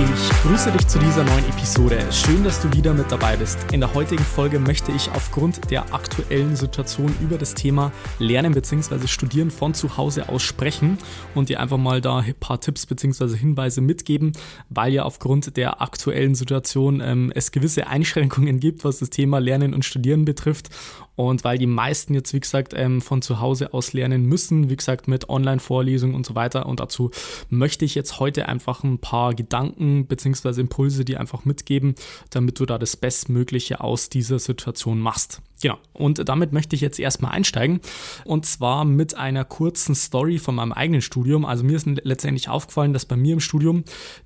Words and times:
Ich 0.00 0.30
grüße 0.42 0.70
dich 0.70 0.86
zu 0.86 1.00
dieser 1.00 1.24
neuen 1.24 1.44
Episode. 1.48 1.98
Schön, 2.12 2.44
dass 2.44 2.62
du 2.62 2.72
wieder 2.72 2.94
mit 2.94 3.10
dabei 3.10 3.36
bist. 3.36 3.58
In 3.72 3.80
der 3.80 3.94
heutigen 3.94 4.22
Folge 4.22 4.60
möchte 4.60 4.92
ich 4.92 5.10
aufgrund 5.10 5.72
der 5.72 5.92
aktuellen 5.92 6.54
Situation 6.54 7.12
über 7.20 7.36
das 7.36 7.54
Thema 7.54 7.90
Lernen 8.20 8.54
bzw. 8.54 9.08
Studieren 9.08 9.50
von 9.50 9.74
zu 9.74 9.96
Hause 9.96 10.28
aus 10.28 10.44
sprechen 10.44 10.98
und 11.34 11.48
dir 11.48 11.58
einfach 11.58 11.78
mal 11.78 12.00
da 12.00 12.18
ein 12.18 12.34
paar 12.38 12.60
Tipps 12.60 12.86
bzw. 12.86 13.36
Hinweise 13.36 13.80
mitgeben, 13.80 14.34
weil 14.68 14.92
ja 14.92 15.02
aufgrund 15.02 15.56
der 15.56 15.82
aktuellen 15.82 16.36
Situation 16.36 17.00
ähm, 17.00 17.32
es 17.34 17.50
gewisse 17.50 17.88
Einschränkungen 17.88 18.60
gibt, 18.60 18.84
was 18.84 19.00
das 19.00 19.10
Thema 19.10 19.40
Lernen 19.40 19.74
und 19.74 19.84
Studieren 19.84 20.24
betrifft 20.24 20.70
und 21.18 21.42
weil 21.42 21.58
die 21.58 21.66
meisten 21.66 22.14
jetzt, 22.14 22.32
wie 22.32 22.38
gesagt, 22.38 22.74
ähm, 22.76 23.00
von 23.00 23.22
zu 23.22 23.40
Hause 23.40 23.74
aus 23.74 23.92
lernen 23.92 24.26
müssen, 24.26 24.70
wie 24.70 24.76
gesagt, 24.76 25.08
mit 25.08 25.28
Online-Vorlesungen 25.28 26.14
und 26.14 26.24
so 26.24 26.36
weiter. 26.36 26.66
Und 26.66 26.78
dazu 26.78 27.10
möchte 27.50 27.84
ich 27.84 27.96
jetzt 27.96 28.20
heute 28.20 28.46
einfach 28.48 28.84
ein 28.84 29.00
paar 29.00 29.34
Gedanken 29.34 30.06
bzw. 30.06 30.60
Impulse, 30.60 31.04
die 31.04 31.16
einfach 31.16 31.44
mitgeben, 31.44 31.96
damit 32.30 32.60
du 32.60 32.66
da 32.66 32.78
das 32.78 32.96
Bestmögliche 32.96 33.80
aus 33.80 34.10
dieser 34.10 34.38
Situation 34.38 35.00
machst. 35.00 35.42
Genau. 35.60 35.78
Und 35.92 36.28
damit 36.28 36.52
möchte 36.52 36.76
ich 36.76 36.82
jetzt 36.82 37.00
erstmal 37.00 37.32
einsteigen. 37.32 37.80
Und 38.24 38.46
zwar 38.46 38.84
mit 38.84 39.16
einer 39.16 39.44
kurzen 39.44 39.94
Story 39.94 40.38
von 40.38 40.54
meinem 40.54 40.72
eigenen 40.72 41.02
Studium. 41.02 41.44
Also 41.44 41.64
mir 41.64 41.76
ist 41.76 41.86
letztendlich 42.04 42.48
aufgefallen, 42.48 42.92
dass 42.92 43.06
bei 43.06 43.16
mir 43.16 43.32
im 43.32 43.40
Studium 43.40 43.82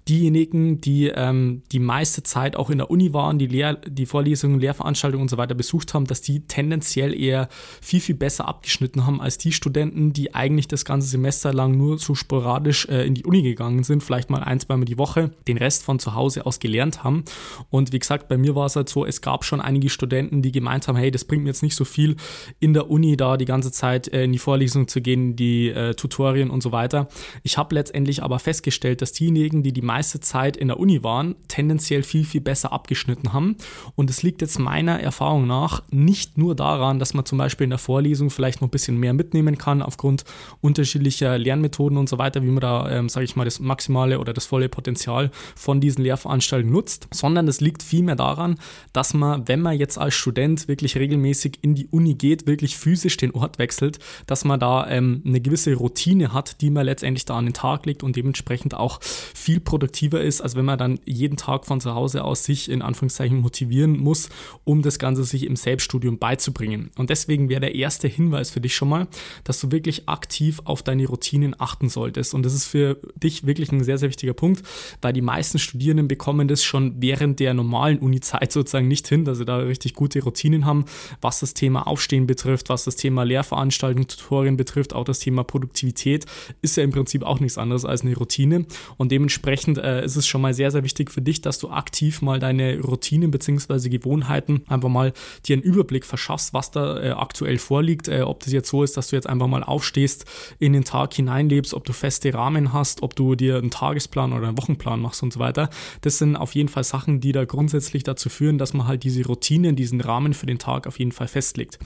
diejenigen, 0.09 0.81
die 0.81 1.07
ähm, 1.07 1.63
die 1.73 1.79
meiste 1.79 2.23
Zeit 2.23 2.57
auch 2.57 2.69
in 2.69 2.79
der 2.79 2.91
Uni 2.91 3.15
waren, 3.15 3.39
die, 3.39 3.47
Lehr 3.47 3.77
die 3.77 4.05
Vorlesungen, 4.05 4.61
Lehrveranstaltungen 4.61 5.23
und 5.23 5.29
so 5.31 5.39
weiter 5.39 5.55
besucht 5.55 5.95
haben, 5.95 6.07
dass 6.07 6.21
die 6.21 6.41
tendenziell 6.41 7.19
eher 7.19 7.49
viel, 7.81 8.01
viel 8.01 8.15
besser 8.15 8.47
abgeschnitten 8.47 9.07
haben 9.07 9.21
als 9.21 9.39
die 9.39 9.53
Studenten, 9.53 10.13
die 10.13 10.35
eigentlich 10.35 10.69
das 10.69 10.85
ganze 10.85 11.09
Semester 11.09 11.55
lang 11.55 11.77
nur 11.77 11.99
so 11.99 12.15
sporadisch 12.15 12.87
äh, 12.89 13.07
in 13.07 13.15
die 13.15 13.25
Uni 13.25 13.43
gegangen 13.43 13.85
sind, 13.85 14.03
vielleicht 14.03 14.29
mal 14.29 14.43
ein, 14.43 14.61
zweimal 14.61 14.85
die 14.85 14.99
Woche, 14.99 15.31
den 15.49 15.57
Rest 15.57 15.83
von 15.83 15.99
zu 15.99 16.15
Hause 16.15 16.45
aus 16.45 16.61
gelernt 16.61 17.03
haben. 17.03 17.25
Und 17.71 17.93
wie 17.93 17.99
gesagt, 17.99 18.29
bei 18.29 18.37
mir 18.37 18.55
war 18.55 18.67
es 18.67 18.77
halt 18.77 18.91
so, 18.91 19.07
es 19.07 19.23
gab 19.23 19.45
schon 19.45 19.63
einige 19.63 19.89
Studenten, 19.89 20.43
die 20.43 20.53
gemeint 20.53 20.89
haben, 20.89 20.97
hey, 20.97 21.11
das 21.11 21.22
das 21.23 21.29
bringt 21.29 21.45
mir 21.45 21.51
jetzt 21.51 21.63
nicht 21.63 21.77
so 21.77 21.85
viel, 21.85 22.17
in 22.59 22.75
der 22.75 22.91
Uni 22.91 23.17
da 23.17 23.37
die 23.37 23.45
ganze 23.45 23.71
Zeit 23.71 24.09
äh, 24.09 24.25
in 24.25 24.33
die 24.33 24.39
Vorlesung 24.39 24.89
zu 24.89 25.01
gehen, 25.01 25.37
die 25.37 25.69
äh, 25.69 25.95
Tutorien 25.95 26.51
und 26.51 26.63
so 26.63 26.73
weiter. 26.73 27.09
Ich 27.45 27.59
habe 27.59 27.75
letztendlich 27.77 28.23
aber 28.23 28.41
festgestellt, 28.41 29.03
dass 29.03 29.13
diejenigen, 29.13 29.63
die 29.63 29.73
die 29.73 29.83
meiste 29.83 30.19
Zeit 30.19 30.57
in 30.57 30.69
der 30.69 30.81
Uni 30.81 31.05
waren, 31.05 31.37
tendenziell 31.47 32.03
viel, 32.03 32.25
viel 32.25 32.41
besser 32.41 32.73
abgeschnitten 32.73 33.33
haben. 33.33 33.57
Und 33.95 34.11
es 34.11 34.23
liegt 34.23 34.43
jetzt 34.43 34.59
meiner 34.59 35.01
Erfahrung 35.01 35.47
nach 35.47 35.83
nicht 35.91 36.39
nur 36.39 36.57
daran, 36.57 36.99
dass 36.99 37.15
man 37.15 37.25
zum 37.25 37.39
Beispiel 37.39 37.65
in 37.65 37.71
der 37.71 37.79
Vorlesung 37.79 38.31
vielleicht 38.31 38.61
noch 38.61 38.69
ein 38.69 38.73
bisschen 38.73 38.97
mehr 38.97 39.13
mitnehmen 39.13 39.59
kann, 39.59 39.81
aufgrund 39.81 40.25
unterschiedlicher 40.61 41.39
Lernmethoden 41.39 41.99
und 41.99 42.09
so 42.09 42.19
weiter, 42.19 42.43
wie 42.43 42.49
man 42.49 42.61
da, 42.61 42.91
ähm, 42.91 43.09
sage 43.09 43.25
ich 43.25 43.37
mal, 43.37 43.45
das 43.45 43.61
maximale 43.61 44.19
oder 44.19 44.33
das 44.33 44.47
volle 44.47 44.69
Potenzial 44.69 45.31
von 45.55 45.81
diesen 45.81 46.03
Lehrveranstaltungen 46.03 46.73
nutzt, 46.73 47.07
sondern 47.13 47.47
es 47.47 47.61
liegt 47.61 47.83
vielmehr 47.83 48.17
daran, 48.17 48.57
dass 48.93 49.15
man, 49.15 49.47
wenn 49.47 49.61
man 49.61 49.79
jetzt 49.79 49.99
als 49.99 50.15
Student 50.15 50.67
wirklich 50.67 50.97
regelmäßig 50.97 51.12
regelmäßig 51.13 51.59
in 51.63 51.75
die 51.75 51.87
Uni 51.89 52.15
geht, 52.15 52.47
wirklich 52.47 52.77
physisch 52.77 53.17
den 53.17 53.33
Ort 53.33 53.59
wechselt, 53.59 53.99
dass 54.27 54.45
man 54.45 54.59
da 54.59 54.89
ähm, 54.89 55.23
eine 55.27 55.41
gewisse 55.41 55.75
Routine 55.75 56.33
hat, 56.33 56.61
die 56.61 56.71
man 56.71 56.87
letztendlich 56.87 57.25
da 57.25 57.37
an 57.37 57.47
den 57.47 57.55
Tag 57.55 57.87
legt 57.87 58.03
und 58.03 58.17
dementsprechend 58.17 58.75
auch 58.75 59.01
viel 59.03 59.61
produktiver 59.61 60.23
ist, 60.23 60.41
als 60.41 60.57
wenn 60.57 60.65
man 60.65 60.79
dann 60.79 60.99
jeden 61.05 61.37
Tag 61.37 61.67
von 61.67 61.81
zu 61.81 61.95
Hause 61.95 62.25
aus 62.25 62.45
sich 62.45 62.71
in 62.71 62.83
Anführungszeichen 62.83 63.39
motivieren 63.39 63.99
muss, 63.99 64.31
um 64.65 64.83
das 64.83 64.99
Ganze 64.99 65.25
sich 65.25 65.45
im 65.45 65.57
Selbststudium 65.57 66.19
beizubringen. 66.19 66.91
Und 66.97 67.11
deswegen 67.11 67.49
wäre 67.49 67.61
der 67.61 67.75
erste 67.75 68.09
Hinweis 68.09 68.51
für 68.51 68.61
dich 68.61 68.75
schon 68.75 68.89
mal, 68.89 69.07
dass 69.45 69.61
du 69.61 69.71
wirklich 69.71 70.09
aktiv 70.09 70.61
auf 70.65 70.83
deine 70.83 71.07
Routinen 71.07 71.55
achten 71.59 71.89
solltest. 71.89 72.35
Und 72.35 72.45
das 72.45 72.55
ist 72.55 72.65
für 72.65 72.99
dich 73.17 73.47
wirklich 73.47 73.71
ein 73.73 73.85
sehr, 73.85 73.99
sehr 73.99 74.09
wichtiger 74.09 74.35
Punkt, 74.35 74.63
weil 75.03 75.13
die 75.13 75.21
meisten 75.21 75.59
Studierenden 75.59 76.09
bekommen 76.09 76.49
das 76.49 76.65
schon 76.65 77.03
während 77.03 77.41
der 77.41 77.55
normalen 77.55 77.99
Uni-Zeit 77.99 78.53
sozusagen 78.53 78.89
nicht 78.89 79.07
hin, 79.09 79.25
dass 79.25 79.39
sie 79.39 79.45
da 79.45 79.59
richtig 79.59 79.95
gute 79.95 80.23
Routinen 80.23 80.65
haben, 80.65 80.85
was 81.21 81.41
das 81.41 81.55
Thema 81.55 81.87
Aufstehen 81.87 82.27
betrifft, 82.27 82.69
was 82.69 82.85
das 82.85 82.97
Thema 82.97 83.25
Lehrveranstaltungen, 83.25 84.09
Tutorien 84.09 84.57
betrifft, 84.57 84.95
auch 84.95 85.05
das 85.05 85.19
Thema 85.19 85.45
Produktivität, 85.45 86.27
ist 86.63 86.77
ja 86.77 86.83
im 86.83 86.91
Prinzip 86.91 87.23
auch 87.23 87.41
nichts 87.41 87.59
anderes 87.59 87.85
als 87.85 88.03
eine 88.03 88.17
Routine. 88.17 88.67
Und 88.97 89.13
dementsprechend 89.13 89.79
äh, 89.79 90.05
ist 90.05 90.17
es 90.17 90.27
schon 90.27 90.41
mal 90.41 90.55
sehr, 90.55 90.71
sehr 90.71 90.85
wichtig 90.85 91.11
für 91.11 91.23
dich, 91.23 91.41
dass 91.41 91.59
du 91.59 91.71
aktiv 91.71 92.23
mal 92.23 92.39
deine 92.39 92.81
Routinen 92.81 93.31
bzw. 93.31 93.89
Gewohnheiten 93.89 94.63
einfach 94.69 94.89
mal 94.89 95.13
dir 95.47 95.55
einen 95.55 95.63
Überblick 95.63 96.05
verschaffst, 96.05 96.55
was 96.55 96.71
da 96.71 97.01
äh, 97.03 97.11
aktuell 97.11 97.59
vorliegt. 97.59 98.09
Äh, 98.09 98.23
ob 98.23 98.41
das 98.41 98.53
jetzt 98.53 98.69
so 98.69 98.83
ist, 98.83 98.97
dass 98.97 99.09
du 99.09 99.17
jetzt 99.17 99.29
einfach 99.29 99.47
mal 99.47 99.63
aufstehst, 99.63 100.25
in 100.59 100.73
den 100.73 100.85
Tag 100.85 101.15
hineinlebst, 101.15 101.75
ob 101.75 101.85
du 101.85 101.93
feste 101.93 102.33
Rahmen 102.35 102.73
hast, 102.73 103.03
ob 103.03 103.17
du 103.17 103.35
dir 103.35 103.57
einen 103.57 103.71
Tagesplan 103.71 104.33
oder 104.33 104.49
einen 104.49 104.59
Wochenplan 104.59 105.01
machst 105.01 105.23
und 105.23 105.33
so 105.33 105.41
weiter. 105.41 105.71
Das 106.01 106.19
sind 106.19 106.37
auf 106.37 106.55
jeden 106.55 106.69
Fall 106.69 106.85
Sachen, 106.85 107.21
die 107.21 107.33
da 107.33 107.45
grundsätzlich 107.45 108.03
dazu 108.03 108.29
führen, 108.29 108.59
dass 108.59 108.73
man 108.73 108.87
halt 108.87 109.05
diese 109.05 109.25
Routinen, 109.27 109.77
diesen 109.77 110.01
Rahmen 110.01 110.35
für 110.35 110.47
den 110.47 110.59
Tag 110.59 110.87
auf 110.93 110.99
jeden 110.99 111.13
Fall 111.13 111.29
festlegt. 111.29 111.79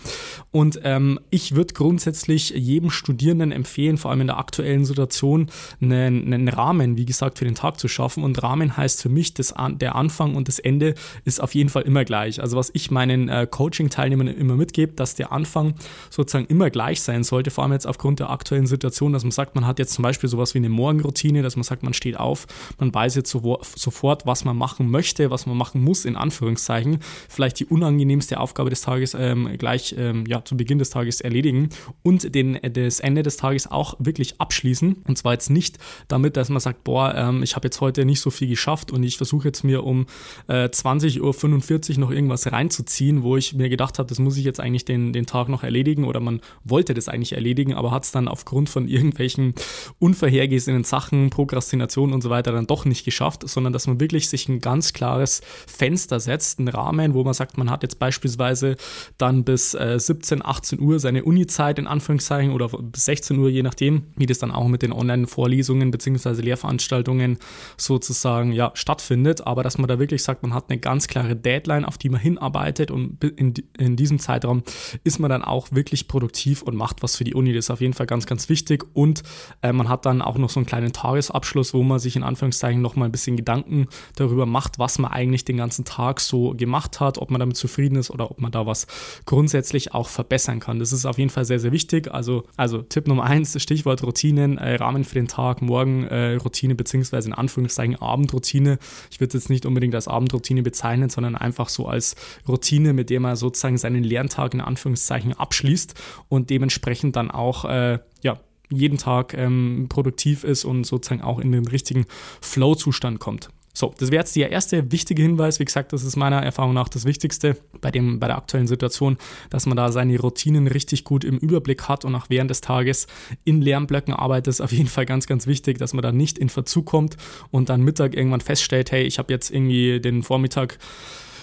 Und 0.50 0.80
ähm, 0.82 1.20
ich 1.30 1.54
würde 1.54 1.74
grundsätzlich 1.74 2.50
jedem 2.50 2.90
Studierenden 2.90 3.52
empfehlen, 3.52 3.98
vor 3.98 4.10
allem 4.10 4.22
in 4.22 4.26
der 4.26 4.38
aktuellen 4.38 4.84
Situation, 4.84 5.48
einen, 5.80 6.32
einen, 6.32 6.48
Rahmen, 6.48 6.96
wie 6.96 7.06
gesagt, 7.06 7.38
für 7.38 7.44
den 7.44 7.54
Tag 7.54 7.78
zu 7.78 7.86
schaffen. 7.86 8.24
Und 8.24 8.42
Rahmen 8.42 8.76
heißt 8.76 9.00
für 9.00 9.08
mich, 9.08 9.34
das, 9.34 9.54
der 9.80 9.94
Anfang 9.94 10.34
und 10.34 10.48
das 10.48 10.58
Ende 10.58 10.94
ist 11.24 11.40
auf 11.40 11.54
jeden 11.54 11.68
Fall 11.68 11.82
immer 11.82 12.04
gleich. 12.04 12.40
Also 12.40 12.56
was 12.56 12.70
ich 12.74 12.90
meinen 12.90 13.28
äh, 13.28 13.46
Coaching-Teilnehmern 13.48 14.26
immer 14.26 14.56
mitgebe, 14.56 14.92
dass 14.94 15.14
der 15.14 15.30
Anfang 15.30 15.74
sozusagen 16.10 16.46
immer 16.46 16.70
gleich 16.70 17.00
sein 17.00 17.22
sollte, 17.22 17.50
vor 17.50 17.62
allem 17.62 17.72
jetzt 17.72 17.86
aufgrund 17.86 18.18
der 18.18 18.30
aktuellen 18.30 18.66
Situation, 18.66 19.12
dass 19.12 19.22
man 19.22 19.30
sagt, 19.30 19.54
man 19.54 19.66
hat 19.66 19.78
jetzt 19.78 19.92
zum 19.92 20.02
Beispiel 20.02 20.28
sowas 20.28 20.54
wie 20.54 20.58
eine 20.58 20.68
Morgenroutine, 20.68 21.42
dass 21.42 21.54
man 21.54 21.62
sagt, 21.62 21.84
man 21.84 21.94
steht 21.94 22.18
auf, 22.18 22.46
man 22.78 22.92
weiß 22.92 23.14
jetzt 23.14 23.30
so, 23.30 23.60
sofort, 23.76 24.26
was 24.26 24.44
man 24.44 24.56
machen 24.56 24.90
möchte, 24.90 25.30
was 25.30 25.46
man 25.46 25.56
machen 25.56 25.82
muss, 25.84 26.04
in 26.04 26.16
Anführungszeichen. 26.16 26.98
Vielleicht 27.28 27.60
die 27.60 27.66
unangenehmste 27.66 28.40
Aufgabe 28.40 28.70
des 28.70 28.80
Tages 28.80 28.95
Tages 28.96 29.14
ähm, 29.14 29.50
gleich 29.58 29.94
ähm, 29.98 30.24
ja, 30.26 30.42
zu 30.44 30.56
Beginn 30.56 30.78
des 30.78 30.90
Tages 30.90 31.20
erledigen 31.20 31.68
und 32.02 32.34
den, 32.34 32.58
das 32.72 33.00
Ende 33.00 33.22
des 33.22 33.36
Tages 33.36 33.70
auch 33.70 33.94
wirklich 33.98 34.40
abschließen. 34.40 35.02
Und 35.06 35.18
zwar 35.18 35.34
jetzt 35.34 35.50
nicht 35.50 35.78
damit, 36.08 36.36
dass 36.36 36.48
man 36.48 36.60
sagt, 36.60 36.82
boah, 36.84 37.14
ähm, 37.14 37.42
ich 37.42 37.56
habe 37.56 37.66
jetzt 37.66 37.80
heute 37.80 38.04
nicht 38.04 38.20
so 38.20 38.30
viel 38.30 38.48
geschafft 38.48 38.92
und 38.92 39.02
ich 39.02 39.18
versuche 39.18 39.48
jetzt 39.48 39.64
mir 39.64 39.84
um 39.84 40.06
äh, 40.48 40.64
20.45 40.64 41.94
Uhr 41.94 41.98
noch 41.98 42.10
irgendwas 42.10 42.50
reinzuziehen, 42.50 43.22
wo 43.22 43.36
ich 43.36 43.54
mir 43.54 43.68
gedacht 43.68 43.98
habe, 43.98 44.08
das 44.08 44.18
muss 44.18 44.38
ich 44.38 44.44
jetzt 44.44 44.60
eigentlich 44.60 44.84
den, 44.84 45.12
den 45.12 45.26
Tag 45.26 45.48
noch 45.48 45.62
erledigen 45.62 46.04
oder 46.04 46.20
man 46.20 46.40
wollte 46.64 46.94
das 46.94 47.08
eigentlich 47.08 47.34
erledigen, 47.34 47.74
aber 47.74 47.90
hat 47.90 48.04
es 48.04 48.12
dann 48.12 48.28
aufgrund 48.28 48.70
von 48.70 48.88
irgendwelchen 48.88 49.54
unvorhergesehenen 49.98 50.84
Sachen, 50.84 51.28
Prokrastination 51.30 52.12
und 52.12 52.22
so 52.22 52.30
weiter 52.30 52.52
dann 52.52 52.66
doch 52.66 52.86
nicht 52.86 53.04
geschafft, 53.04 53.46
sondern 53.46 53.72
dass 53.72 53.86
man 53.86 54.00
wirklich 54.00 54.28
sich 54.28 54.48
ein 54.48 54.60
ganz 54.60 54.92
klares 54.92 55.42
Fenster 55.66 56.18
setzt, 56.18 56.58
einen 56.58 56.68
Rahmen, 56.68 57.14
wo 57.14 57.24
man 57.24 57.34
sagt, 57.34 57.58
man 57.58 57.70
hat 57.70 57.82
jetzt 57.82 57.98
beispielsweise 57.98 58.75
dann 59.18 59.44
bis 59.44 59.74
äh, 59.74 59.98
17, 59.98 60.44
18 60.44 60.80
Uhr 60.80 60.98
seine 60.98 61.24
Uni-Zeit 61.24 61.78
in 61.78 61.86
Anführungszeichen 61.86 62.52
oder 62.52 62.68
bis 62.68 63.04
16 63.06 63.38
Uhr, 63.38 63.48
je 63.48 63.62
nachdem, 63.62 64.04
wie 64.16 64.26
das 64.26 64.38
dann 64.38 64.50
auch 64.50 64.68
mit 64.68 64.82
den 64.82 64.92
Online-Vorlesungen 64.92 65.90
bzw. 65.90 66.42
Lehrveranstaltungen 66.42 67.38
sozusagen 67.76 68.52
ja, 68.52 68.72
stattfindet. 68.74 69.46
Aber 69.46 69.62
dass 69.62 69.78
man 69.78 69.88
da 69.88 69.98
wirklich 69.98 70.22
sagt, 70.22 70.42
man 70.42 70.54
hat 70.54 70.70
eine 70.70 70.78
ganz 70.78 71.08
klare 71.08 71.36
Deadline, 71.36 71.84
auf 71.84 71.98
die 71.98 72.08
man 72.08 72.20
hinarbeitet 72.20 72.90
und 72.90 73.22
in, 73.24 73.54
in 73.78 73.96
diesem 73.96 74.18
Zeitraum 74.18 74.62
ist 75.04 75.18
man 75.18 75.30
dann 75.30 75.42
auch 75.42 75.68
wirklich 75.72 76.08
produktiv 76.08 76.62
und 76.62 76.76
macht 76.76 77.02
was 77.02 77.16
für 77.16 77.24
die 77.24 77.34
Uni. 77.34 77.52
Das 77.52 77.66
ist 77.66 77.70
auf 77.70 77.80
jeden 77.80 77.94
Fall 77.94 78.06
ganz, 78.06 78.26
ganz 78.26 78.48
wichtig. 78.48 78.84
Und 78.94 79.22
äh, 79.62 79.72
man 79.72 79.88
hat 79.88 80.06
dann 80.06 80.22
auch 80.22 80.38
noch 80.38 80.50
so 80.50 80.60
einen 80.60 80.66
kleinen 80.66 80.92
Tagesabschluss, 80.92 81.74
wo 81.74 81.82
man 81.82 81.98
sich 81.98 82.16
in 82.16 82.22
Anführungszeichen 82.22 82.80
nochmal 82.80 83.08
ein 83.08 83.12
bisschen 83.12 83.36
Gedanken 83.36 83.86
darüber 84.16 84.46
macht, 84.46 84.78
was 84.78 84.98
man 84.98 85.10
eigentlich 85.10 85.44
den 85.44 85.56
ganzen 85.56 85.84
Tag 85.84 86.20
so 86.20 86.50
gemacht 86.50 87.00
hat, 87.00 87.18
ob 87.18 87.30
man 87.30 87.40
damit 87.40 87.56
zufrieden 87.56 87.96
ist 87.96 88.10
oder 88.10 88.30
ob 88.30 88.40
man 88.40 88.52
da 88.52 88.65
was 88.66 88.86
grundsätzlich 89.24 89.94
auch 89.94 90.08
verbessern 90.08 90.60
kann. 90.60 90.78
Das 90.78 90.92
ist 90.92 91.06
auf 91.06 91.18
jeden 91.18 91.30
Fall 91.30 91.44
sehr, 91.44 91.58
sehr 91.58 91.72
wichtig. 91.72 92.12
Also, 92.12 92.44
also 92.56 92.82
Tipp 92.82 93.06
Nummer 93.08 93.24
eins, 93.24 93.60
Stichwort 93.60 94.02
Routinen, 94.02 94.58
äh, 94.58 94.74
Rahmen 94.76 95.04
für 95.04 95.14
den 95.14 95.28
Tag, 95.28 95.62
morgen 95.62 96.04
äh, 96.04 96.34
Routine 96.34 96.74
beziehungsweise 96.74 97.28
in 97.28 97.34
Anführungszeichen 97.34 97.96
Abendroutine. 97.96 98.78
Ich 99.10 99.20
würde 99.20 99.36
es 99.36 99.44
jetzt 99.44 99.50
nicht 99.50 99.66
unbedingt 99.66 99.94
als 99.94 100.08
Abendroutine 100.08 100.62
bezeichnen, 100.62 101.08
sondern 101.08 101.36
einfach 101.36 101.68
so 101.68 101.86
als 101.86 102.16
Routine, 102.48 102.92
mit 102.92 103.10
der 103.10 103.20
man 103.20 103.36
sozusagen 103.36 103.78
seinen 103.78 104.04
Lerntag 104.04 104.54
in 104.54 104.60
Anführungszeichen 104.60 105.32
abschließt 105.32 105.94
und 106.28 106.50
dementsprechend 106.50 107.16
dann 107.16 107.30
auch 107.30 107.64
äh, 107.64 107.98
ja, 108.22 108.38
jeden 108.70 108.98
Tag 108.98 109.34
ähm, 109.34 109.86
produktiv 109.88 110.44
ist 110.44 110.64
und 110.64 110.84
sozusagen 110.84 111.22
auch 111.22 111.38
in 111.38 111.52
den 111.52 111.66
richtigen 111.66 112.06
Flow-Zustand 112.40 113.20
kommt. 113.20 113.50
So, 113.76 113.92
das 113.98 114.10
wäre 114.10 114.22
jetzt 114.22 114.34
der 114.36 114.50
erste 114.50 114.90
wichtige 114.90 115.20
Hinweis. 115.20 115.60
Wie 115.60 115.64
gesagt, 115.66 115.92
das 115.92 116.02
ist 116.02 116.16
meiner 116.16 116.42
Erfahrung 116.42 116.72
nach 116.72 116.88
das 116.88 117.04
Wichtigste 117.04 117.58
bei, 117.82 117.90
dem, 117.90 118.18
bei 118.18 118.26
der 118.26 118.38
aktuellen 118.38 118.66
Situation, 118.66 119.18
dass 119.50 119.66
man 119.66 119.76
da 119.76 119.92
seine 119.92 120.18
Routinen 120.18 120.66
richtig 120.66 121.04
gut 121.04 121.24
im 121.24 121.36
Überblick 121.36 121.82
hat 121.86 122.06
und 122.06 122.14
auch 122.14 122.30
während 122.30 122.50
des 122.50 122.62
Tages 122.62 123.06
in 123.44 123.60
Lernblöcken 123.60 124.14
arbeitet. 124.14 124.46
Ist 124.46 124.62
auf 124.62 124.72
jeden 124.72 124.88
Fall 124.88 125.04
ganz, 125.04 125.26
ganz 125.26 125.46
wichtig, 125.46 125.76
dass 125.76 125.92
man 125.92 126.00
da 126.00 126.10
nicht 126.10 126.38
in 126.38 126.48
Verzug 126.48 126.86
kommt 126.86 127.18
und 127.50 127.68
dann 127.68 127.82
Mittag 127.82 128.16
irgendwann 128.16 128.40
feststellt, 128.40 128.92
hey, 128.92 129.02
ich 129.02 129.18
habe 129.18 129.30
jetzt 129.30 129.50
irgendwie 129.50 130.00
den 130.00 130.22
Vormittag 130.22 130.78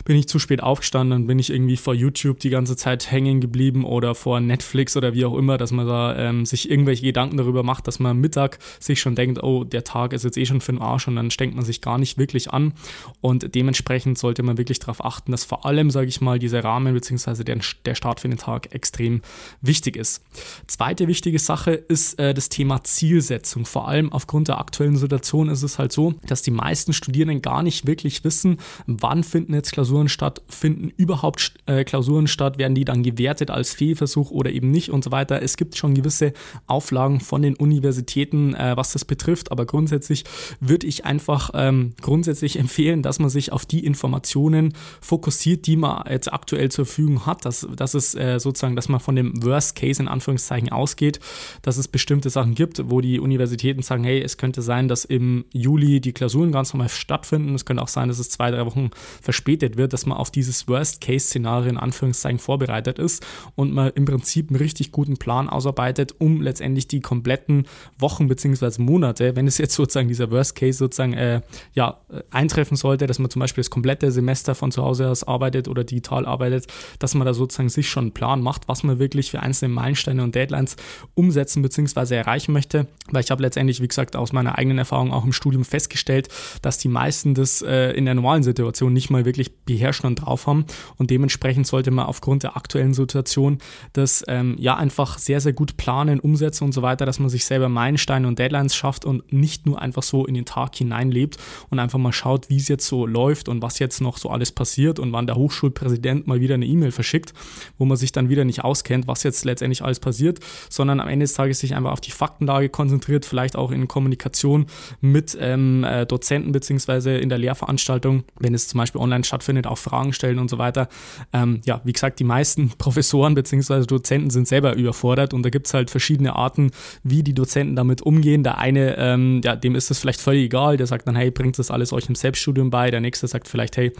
bin 0.06 0.18
ich 0.18 0.28
zu 0.28 0.40
spät 0.40 0.62
aufgestanden, 0.62 1.12
dann 1.12 1.28
bin 1.28 1.40
ich 1.40 1.50
irgendwie 1.50 1.78
vor 1.78 1.94
YouTube 1.94 2.40
die 2.40 2.50
ganze 2.50 2.76
Zeit 2.76 3.12
hängen 3.12 3.42
geblieben 3.42 3.86
oder 3.86 4.16
vor 4.16 4.40
Netflix 4.40 4.98
oder 4.98 5.14
wie 5.14 5.26
auch 5.26 5.38
immer, 5.38 5.58
dass 5.58 5.72
man 5.72 5.88
da 5.88 6.16
ähm, 6.18 6.46
sich 6.46 6.70
irgendwelche 6.70 7.06
Gedanken 7.06 7.38
darüber 7.38 7.64
macht, 7.64 7.88
dass 7.88 8.00
man 8.00 8.12
am 8.12 8.20
Mittag 8.20 8.60
sich 8.80 9.00
schon 9.00 9.16
denkt, 9.16 9.42
oh, 9.42 9.64
der 9.64 9.84
Tag 9.84 10.14
ist 10.14 10.24
jetzt 10.24 10.38
eh 10.38 10.46
schon 10.46 10.62
für 10.62 10.74
den 10.74 10.82
Arsch 10.82 11.08
und 11.08 11.16
dann 11.16 11.32
strengt 11.32 11.56
man 11.56 11.66
sich 11.66 11.82
gar 11.82 11.98
nicht 11.98 12.18
wirklich 12.18 12.52
an 12.52 12.74
und 13.22 13.56
dementsprechend 13.56 14.18
sollte 14.18 14.44
man 14.44 14.58
wirklich 14.58 14.80
darauf 14.80 15.04
achten, 15.04 15.32
dass 15.32 15.44
vor 15.44 15.66
allem, 15.66 15.90
sage 15.90 16.08
ich 16.08 16.22
mal, 16.22 16.40
dieser 16.40 16.64
Rahmen 16.64 16.94
bzw. 16.94 17.44
Der, 17.44 17.60
der 17.86 17.96
Start 17.96 18.20
für 18.20 18.30
den 18.30 18.38
Tag 18.38 18.74
extrem 18.74 19.22
wichtig 19.62 19.96
ist. 19.96 20.22
Zweite 20.68 21.08
wichtige 21.08 21.40
Sache 21.40 21.72
ist 21.72 22.20
äh, 22.20 22.34
das 22.34 22.50
Thema 22.50 22.84
Zielsetzung. 22.84 23.66
Vor 23.66 23.88
allem 23.88 24.12
aufgrund 24.12 24.48
der 24.48 24.60
aktuellen 24.60 24.98
Situation 24.98 25.50
ist 25.50 25.64
es 25.64 25.80
halt 25.80 25.92
so, 25.92 26.16
dass 26.28 26.42
die 26.42 26.52
meisten 26.52 26.94
Studierenden 26.94 27.42
gar 27.42 27.64
nicht 27.64 27.86
wirklich 27.88 28.24
wissen, 28.24 28.58
wann 28.88 29.24
finden 29.24 29.54
jetzt 29.54 29.72
Klausuren 29.72 29.93
Klausuren 29.94 30.10
statt? 30.10 30.42
Finden 30.50 30.92
überhaupt 30.98 31.54
äh, 31.68 31.84
Klausuren 31.84 32.26
statt? 32.26 32.58
Werden 32.58 32.74
die 32.74 32.84
dann 32.84 33.04
gewertet 33.04 33.52
als 33.52 33.74
Fehlversuch 33.74 34.32
oder 34.32 34.52
eben 34.52 34.72
nicht 34.72 34.90
und 34.90 35.04
so 35.04 35.12
weiter? 35.12 35.44
Es 35.44 35.56
gibt 35.56 35.78
schon 35.78 35.94
gewisse 35.94 36.34
Auflagen 36.66 37.20
von 37.20 37.44
den 37.44 37.56
Universitäten, 37.56 38.56
äh, 38.56 38.76
was 38.76 38.94
das 38.94 39.06
betrifft, 39.06 39.52
aber 39.52 39.68
grundsätzlich 39.68 40.24
würde 40.60 40.88
ich 40.88 41.06
einfach 41.06 41.52
ähm, 41.54 41.94
grundsätzlich 42.02 42.58
empfehlen, 42.64 43.04
dass 43.04 43.20
man 43.20 43.30
sich 43.30 43.52
auf 43.52 43.68
die 43.68 43.86
Informationen 43.86 44.74
fokussiert, 45.00 45.68
die 45.68 45.76
man 45.76 46.06
jetzt 46.10 46.34
aktuell 46.34 46.72
zur 46.72 46.88
Verfügung 46.88 47.28
hat. 47.28 47.46
Dass, 47.46 47.68
dass 47.76 47.94
es 47.94 48.16
äh, 48.16 48.40
sozusagen, 48.40 48.76
dass 48.76 48.90
man 48.90 49.00
von 49.00 49.16
dem 49.16 49.44
Worst 49.44 49.76
Case 49.76 50.02
in 50.02 50.08
Anführungszeichen 50.08 50.72
ausgeht, 50.72 51.20
dass 51.62 51.78
es 51.78 51.88
bestimmte 51.88 52.32
Sachen 52.32 52.56
gibt, 52.56 52.90
wo 52.90 53.00
die 53.00 53.20
Universitäten 53.20 53.84
sagen, 53.84 54.04
hey, 54.06 54.24
es 54.24 54.38
könnte 54.38 54.64
sein, 54.64 54.88
dass 54.88 55.06
im 55.06 55.46
Juli 55.52 56.02
die 56.02 56.14
Klausuren 56.14 56.52
ganz 56.52 56.74
normal 56.74 56.90
stattfinden. 56.90 57.54
Es 57.54 57.66
könnte 57.66 57.84
auch 57.84 57.88
sein, 57.88 58.08
dass 58.08 58.18
es 58.18 58.30
zwei, 58.32 58.50
drei 58.50 58.66
Wochen 58.66 58.90
verspätet 59.22 59.78
wird 59.78 59.83
wird, 59.84 59.92
dass 59.92 60.06
man 60.06 60.18
auf 60.18 60.32
dieses 60.32 60.68
Worst-Case-Szenario 60.70 61.70
in 61.70 61.78
Anführungszeichen 61.78 62.40
vorbereitet 62.40 63.00
ist 63.00 63.26
und 63.56 63.74
man 63.74 63.92
im 63.96 64.06
Prinzip 64.06 64.50
einen 64.50 64.56
richtig 64.56 64.94
guten 64.94 65.18
Plan 65.18 65.50
ausarbeitet, 65.50 66.16
um 66.20 66.42
letztendlich 66.42 66.88
die 66.88 67.02
kompletten 67.02 67.68
Wochen 68.00 68.30
bzw. 68.30 68.82
Monate, 68.82 69.36
wenn 69.36 69.46
es 69.46 69.58
jetzt 69.58 69.76
sozusagen 69.76 70.08
dieser 70.08 70.32
Worst-Case 70.32 70.78
sozusagen 70.78 71.14
äh, 71.14 71.42
ja, 71.74 72.00
eintreffen 72.32 72.78
sollte, 72.78 73.08
dass 73.08 73.20
man 73.20 73.30
zum 73.30 73.42
Beispiel 73.42 73.62
das 73.62 73.70
komplette 73.70 74.12
Semester 74.12 74.56
von 74.56 74.72
zu 74.72 74.84
Hause 74.84 75.10
aus 75.10 75.24
arbeitet 75.26 75.68
oder 75.68 75.84
digital 75.84 76.26
arbeitet, 76.26 76.68
dass 77.00 77.14
man 77.14 77.28
da 77.28 77.34
sozusagen 77.34 77.70
sich 77.70 77.90
schon 77.90 78.06
einen 78.06 78.14
Plan 78.14 78.42
macht, 78.42 78.70
was 78.70 78.84
man 78.84 79.00
wirklich 79.00 79.32
für 79.32 79.42
einzelne 79.42 79.74
Meilensteine 79.74 80.24
und 80.24 80.34
Deadlines 80.34 80.78
umsetzen 81.14 81.62
bzw. 81.62 82.16
erreichen 82.16 82.54
möchte. 82.54 82.88
Weil 83.10 83.24
ich 83.24 83.32
habe 83.32 83.42
letztendlich, 83.42 83.82
wie 83.82 83.88
gesagt, 83.90 84.16
aus 84.16 84.32
meiner 84.32 84.58
eigenen 84.58 84.78
Erfahrung 84.78 85.12
auch 85.12 85.26
im 85.26 85.34
Studium 85.34 85.66
festgestellt, 85.66 86.30
dass 86.62 86.78
die 86.78 86.88
meisten 86.88 87.34
das 87.34 87.62
äh, 87.62 87.92
in 87.92 88.06
der 88.06 88.16
normalen 88.16 88.44
Situation 88.44 88.94
nicht 88.94 89.10
mal 89.10 89.26
wirklich 89.26 89.66
beherrschen 89.74 90.06
und 90.06 90.16
drauf 90.16 90.46
haben. 90.46 90.66
Und 90.98 91.10
dementsprechend 91.10 91.66
sollte 91.66 91.90
man 91.90 92.06
aufgrund 92.06 92.44
der 92.44 92.56
aktuellen 92.56 92.94
Situation 92.94 93.58
das 93.94 94.24
ähm, 94.28 94.56
ja 94.60 94.76
einfach 94.76 95.18
sehr, 95.18 95.42
sehr 95.42 95.54
gut 95.54 95.78
planen, 95.78 96.20
umsetzen 96.20 96.66
und 96.66 96.74
so 96.74 96.84
weiter, 96.84 97.06
dass 97.06 97.20
man 97.20 97.30
sich 97.30 97.46
selber 97.46 97.70
Meilensteine 97.70 98.28
und 98.28 98.38
Deadlines 98.38 98.76
schafft 98.76 99.04
und 99.04 99.34
nicht 99.34 99.66
nur 99.66 99.82
einfach 99.82 100.04
so 100.04 100.26
in 100.26 100.36
den 100.36 100.46
Tag 100.46 100.76
hineinlebt 100.76 101.38
und 101.70 101.80
einfach 101.80 101.98
mal 101.98 102.14
schaut, 102.14 102.50
wie 102.50 102.58
es 102.58 102.68
jetzt 102.68 102.86
so 102.88 103.08
läuft 103.08 103.50
und 103.50 103.62
was 103.64 103.80
jetzt 103.80 104.00
noch 104.00 104.18
so 104.18 104.30
alles 104.30 104.52
passiert 104.52 105.00
und 105.00 105.12
wann 105.12 105.26
der 105.26 105.36
Hochschulpräsident 105.36 106.28
mal 106.28 106.40
wieder 106.40 106.54
eine 106.54 106.66
E-Mail 106.66 106.92
verschickt, 106.92 107.34
wo 107.80 107.86
man 107.86 107.98
sich 107.98 108.12
dann 108.12 108.30
wieder 108.30 108.46
nicht 108.46 108.64
auskennt, 108.64 109.08
was 109.08 109.24
jetzt 109.24 109.44
letztendlich 109.44 109.84
alles 109.84 110.00
passiert, 110.00 110.40
sondern 110.70 111.00
am 111.00 111.08
Ende 111.08 111.24
des 111.24 111.34
Tages 111.34 111.60
sich 111.60 111.74
einfach 111.76 111.92
auf 111.92 112.02
die 112.02 112.12
Faktenlage 112.12 112.70
konzentriert, 112.70 113.26
vielleicht 113.26 113.56
auch 113.56 113.72
in 113.72 113.88
Kommunikation 113.88 114.68
mit 115.02 115.36
ähm, 115.40 115.84
äh, 115.84 116.06
Dozenten 116.06 116.52
beziehungsweise 116.52 117.18
in 117.18 117.30
der 117.30 117.40
Lehrveranstaltung, 117.40 118.24
wenn 118.40 118.54
es 118.54 118.68
zum 118.68 118.78
Beispiel 118.78 119.02
online 119.02 119.24
stattfindet, 119.24 119.63
auch 119.68 119.78
Fragen 119.78 120.14
stellen 120.14 120.40
und 120.40 120.50
so 120.50 120.58
weiter. 120.58 120.88
Ähm, 121.32 121.62
ja, 121.66 121.82
wie 121.84 121.94
gesagt, 121.94 122.20
die 122.20 122.24
meisten 122.24 122.70
Professoren 122.78 123.36
bzw. 123.36 123.86
Dozenten 123.86 124.30
sind 124.30 124.48
selber 124.48 124.76
überfordert 124.76 125.34
und 125.34 125.44
da 125.44 125.50
gibt 125.50 125.68
es 125.68 125.74
halt 125.74 125.90
verschiedene 125.90 126.36
Arten, 126.36 126.72
wie 127.04 127.24
die 127.24 127.34
Dozenten 127.34 127.76
damit 127.76 128.02
umgehen. 128.02 128.44
Der 128.44 128.58
eine, 128.58 128.98
ähm, 128.98 129.42
ja, 129.44 129.56
dem 129.56 129.76
ist 129.76 129.92
es 129.92 130.00
vielleicht 130.00 130.22
völlig 130.22 130.46
egal, 130.46 130.78
der 130.78 130.88
sagt 130.88 131.08
dann, 131.08 131.16
hey, 131.16 131.32
bringt 131.32 131.60
das 131.60 131.72
alles 131.72 131.94
euch 131.94 132.08
im 132.10 132.16
Selbststudium 132.16 132.70
bei. 132.70 132.92
Der 132.92 133.02
nächste 133.02 133.28
sagt 133.28 133.48
vielleicht, 133.48 133.78
hey, 133.78 133.92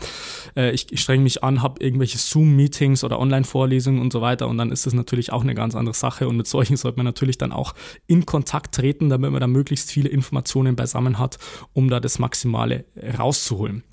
äh, 0.56 0.72
ich 0.72 0.88
strenge 1.00 1.24
mich 1.24 1.44
an, 1.44 1.62
habe 1.62 1.84
irgendwelche 1.84 2.18
Zoom-Meetings 2.18 3.04
oder 3.04 3.20
Online-Vorlesungen 3.20 4.02
und 4.02 4.14
so 4.14 4.22
weiter 4.22 4.48
und 4.48 4.58
dann 4.58 4.72
ist 4.72 4.86
das 4.86 4.94
natürlich 4.94 5.32
auch 5.32 5.44
eine 5.44 5.56
ganz 5.56 5.76
andere 5.76 5.96
Sache 5.96 6.28
und 6.28 6.38
mit 6.38 6.48
solchen 6.48 6.78
sollte 6.78 6.98
man 6.98 7.06
natürlich 7.06 7.38
dann 7.38 7.52
auch 7.52 7.74
in 8.08 8.26
Kontakt 8.26 8.76
treten, 8.76 9.10
damit 9.10 9.32
man 9.32 9.40
da 9.40 9.48
möglichst 9.48 9.92
viele 9.92 10.10
Informationen 10.10 10.76
beisammen 10.76 11.20
hat, 11.20 11.38
um 11.74 11.90
da 11.90 12.00
das 12.00 12.20
Maximale 12.20 12.86
rauszuholen. 13.18 13.84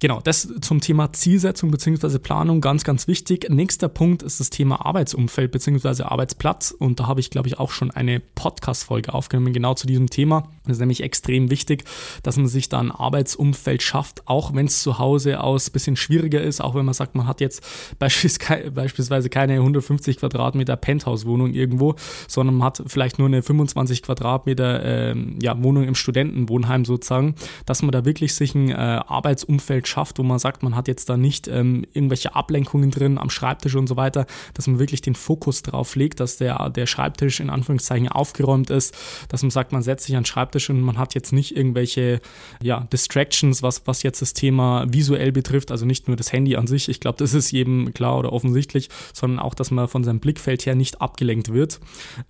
Genau, 0.00 0.20
das 0.20 0.48
zum 0.60 0.80
Thema 0.80 1.05
Zielsetzung 1.12 1.70
bzw. 1.70 2.18
Planung 2.18 2.60
ganz, 2.60 2.84
ganz 2.84 3.08
wichtig. 3.08 3.48
Nächster 3.50 3.88
Punkt 3.88 4.22
ist 4.22 4.40
das 4.40 4.50
Thema 4.50 4.84
Arbeitsumfeld 4.84 5.50
bzw. 5.50 6.04
Arbeitsplatz. 6.04 6.70
Und 6.70 7.00
da 7.00 7.06
habe 7.06 7.20
ich, 7.20 7.30
glaube 7.30 7.48
ich, 7.48 7.58
auch 7.58 7.70
schon 7.70 7.90
eine 7.90 8.20
Podcast-Folge 8.20 9.14
aufgenommen, 9.14 9.52
genau 9.52 9.74
zu 9.74 9.86
diesem 9.86 10.10
Thema. 10.10 10.48
Das 10.64 10.76
ist 10.76 10.80
nämlich 10.80 11.02
extrem 11.02 11.50
wichtig, 11.50 11.84
dass 12.22 12.36
man 12.36 12.48
sich 12.48 12.68
da 12.68 12.80
ein 12.80 12.90
Arbeitsumfeld 12.90 13.82
schafft, 13.82 14.26
auch 14.26 14.54
wenn 14.54 14.66
es 14.66 14.82
zu 14.82 14.98
Hause 14.98 15.40
aus 15.40 15.68
ein 15.68 15.72
bisschen 15.72 15.96
schwieriger 15.96 16.40
ist, 16.40 16.60
auch 16.60 16.74
wenn 16.74 16.84
man 16.84 16.94
sagt, 16.94 17.14
man 17.14 17.26
hat 17.26 17.40
jetzt 17.40 17.64
beispielsweise 17.98 19.28
keine 19.28 19.54
150 19.54 20.18
Quadratmeter 20.18 20.76
Penthouse-Wohnung 20.76 21.52
irgendwo, 21.52 21.94
sondern 22.28 22.56
man 22.56 22.66
hat 22.66 22.82
vielleicht 22.86 23.18
nur 23.18 23.28
eine 23.28 23.42
25 23.42 24.02
Quadratmeter 24.02 24.82
äh, 24.82 25.16
ja, 25.40 25.62
Wohnung 25.62 25.84
im 25.84 25.94
Studentenwohnheim 25.94 26.84
sozusagen, 26.84 27.34
dass 27.64 27.82
man 27.82 27.92
da 27.92 28.04
wirklich 28.04 28.34
sich 28.34 28.54
ein 28.54 28.70
äh, 28.70 28.74
Arbeitsumfeld 28.74 29.88
schafft, 29.88 30.18
wo 30.18 30.22
man 30.22 30.38
sagt, 30.38 30.62
man 30.62 30.74
hat 30.74 30.85
jetzt 30.88 30.96
jetzt 30.96 31.10
da 31.10 31.16
nicht 31.16 31.46
ähm, 31.46 31.84
irgendwelche 31.92 32.34
Ablenkungen 32.34 32.90
drin 32.90 33.18
am 33.18 33.28
Schreibtisch 33.28 33.74
und 33.74 33.86
so 33.86 33.96
weiter, 33.96 34.26
dass 34.54 34.66
man 34.66 34.78
wirklich 34.78 35.02
den 35.02 35.14
Fokus 35.14 35.62
drauf 35.62 35.94
legt, 35.94 36.20
dass 36.20 36.38
der, 36.38 36.70
der 36.70 36.86
Schreibtisch 36.86 37.40
in 37.40 37.50
Anführungszeichen 37.50 38.08
aufgeräumt 38.08 38.70
ist, 38.70 38.96
dass 39.28 39.42
man 39.42 39.50
sagt, 39.50 39.72
man 39.72 39.82
setzt 39.82 40.06
sich 40.06 40.16
an 40.16 40.22
den 40.22 40.26
Schreibtisch 40.26 40.70
und 40.70 40.80
man 40.80 40.96
hat 40.96 41.14
jetzt 41.14 41.32
nicht 41.32 41.54
irgendwelche 41.54 42.20
ja, 42.62 42.80
Distractions, 42.92 43.62
was, 43.62 43.86
was 43.86 44.02
jetzt 44.02 44.22
das 44.22 44.32
Thema 44.32 44.86
visuell 44.88 45.32
betrifft, 45.32 45.70
also 45.70 45.84
nicht 45.84 46.08
nur 46.08 46.16
das 46.16 46.32
Handy 46.32 46.56
an 46.56 46.66
sich, 46.66 46.88
ich 46.88 47.00
glaube, 47.00 47.18
das 47.18 47.34
ist 47.34 47.50
jedem 47.50 47.92
klar 47.92 48.18
oder 48.18 48.32
offensichtlich, 48.32 48.88
sondern 49.12 49.38
auch, 49.38 49.54
dass 49.54 49.70
man 49.70 49.88
von 49.88 50.02
seinem 50.02 50.20
Blickfeld 50.20 50.64
her 50.64 50.74
nicht 50.74 51.02
abgelenkt 51.02 51.52
wird, 51.52 51.78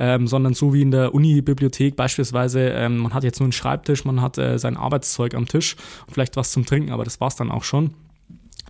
ähm, 0.01 0.27
sondern 0.27 0.55
so 0.55 0.75
wie 0.75 0.83
in 0.83 0.91
der 0.91 1.15
Uni-Bibliothek 1.15 1.95
beispielsweise, 1.95 2.61
ähm, 2.71 2.99
man 2.99 3.15
hat 3.15 3.23
jetzt 3.23 3.39
nur 3.39 3.47
einen 3.47 3.53
Schreibtisch, 3.53 4.05
man 4.05 4.21
hat 4.21 4.39
äh, 4.39 4.59
sein 4.59 4.77
Arbeitszeug 4.77 5.35
am 5.35 5.47
Tisch 5.47 5.77
und 6.07 6.15
vielleicht 6.15 6.37
was 6.37 6.51
zum 6.51 6.67
Trinken, 6.67 6.91
aber 6.91 7.05
das 7.05 7.21
war 7.21 7.29
es 7.29 7.37
dann 7.37 7.53
auch 7.53 7.63
schon. 7.63 7.95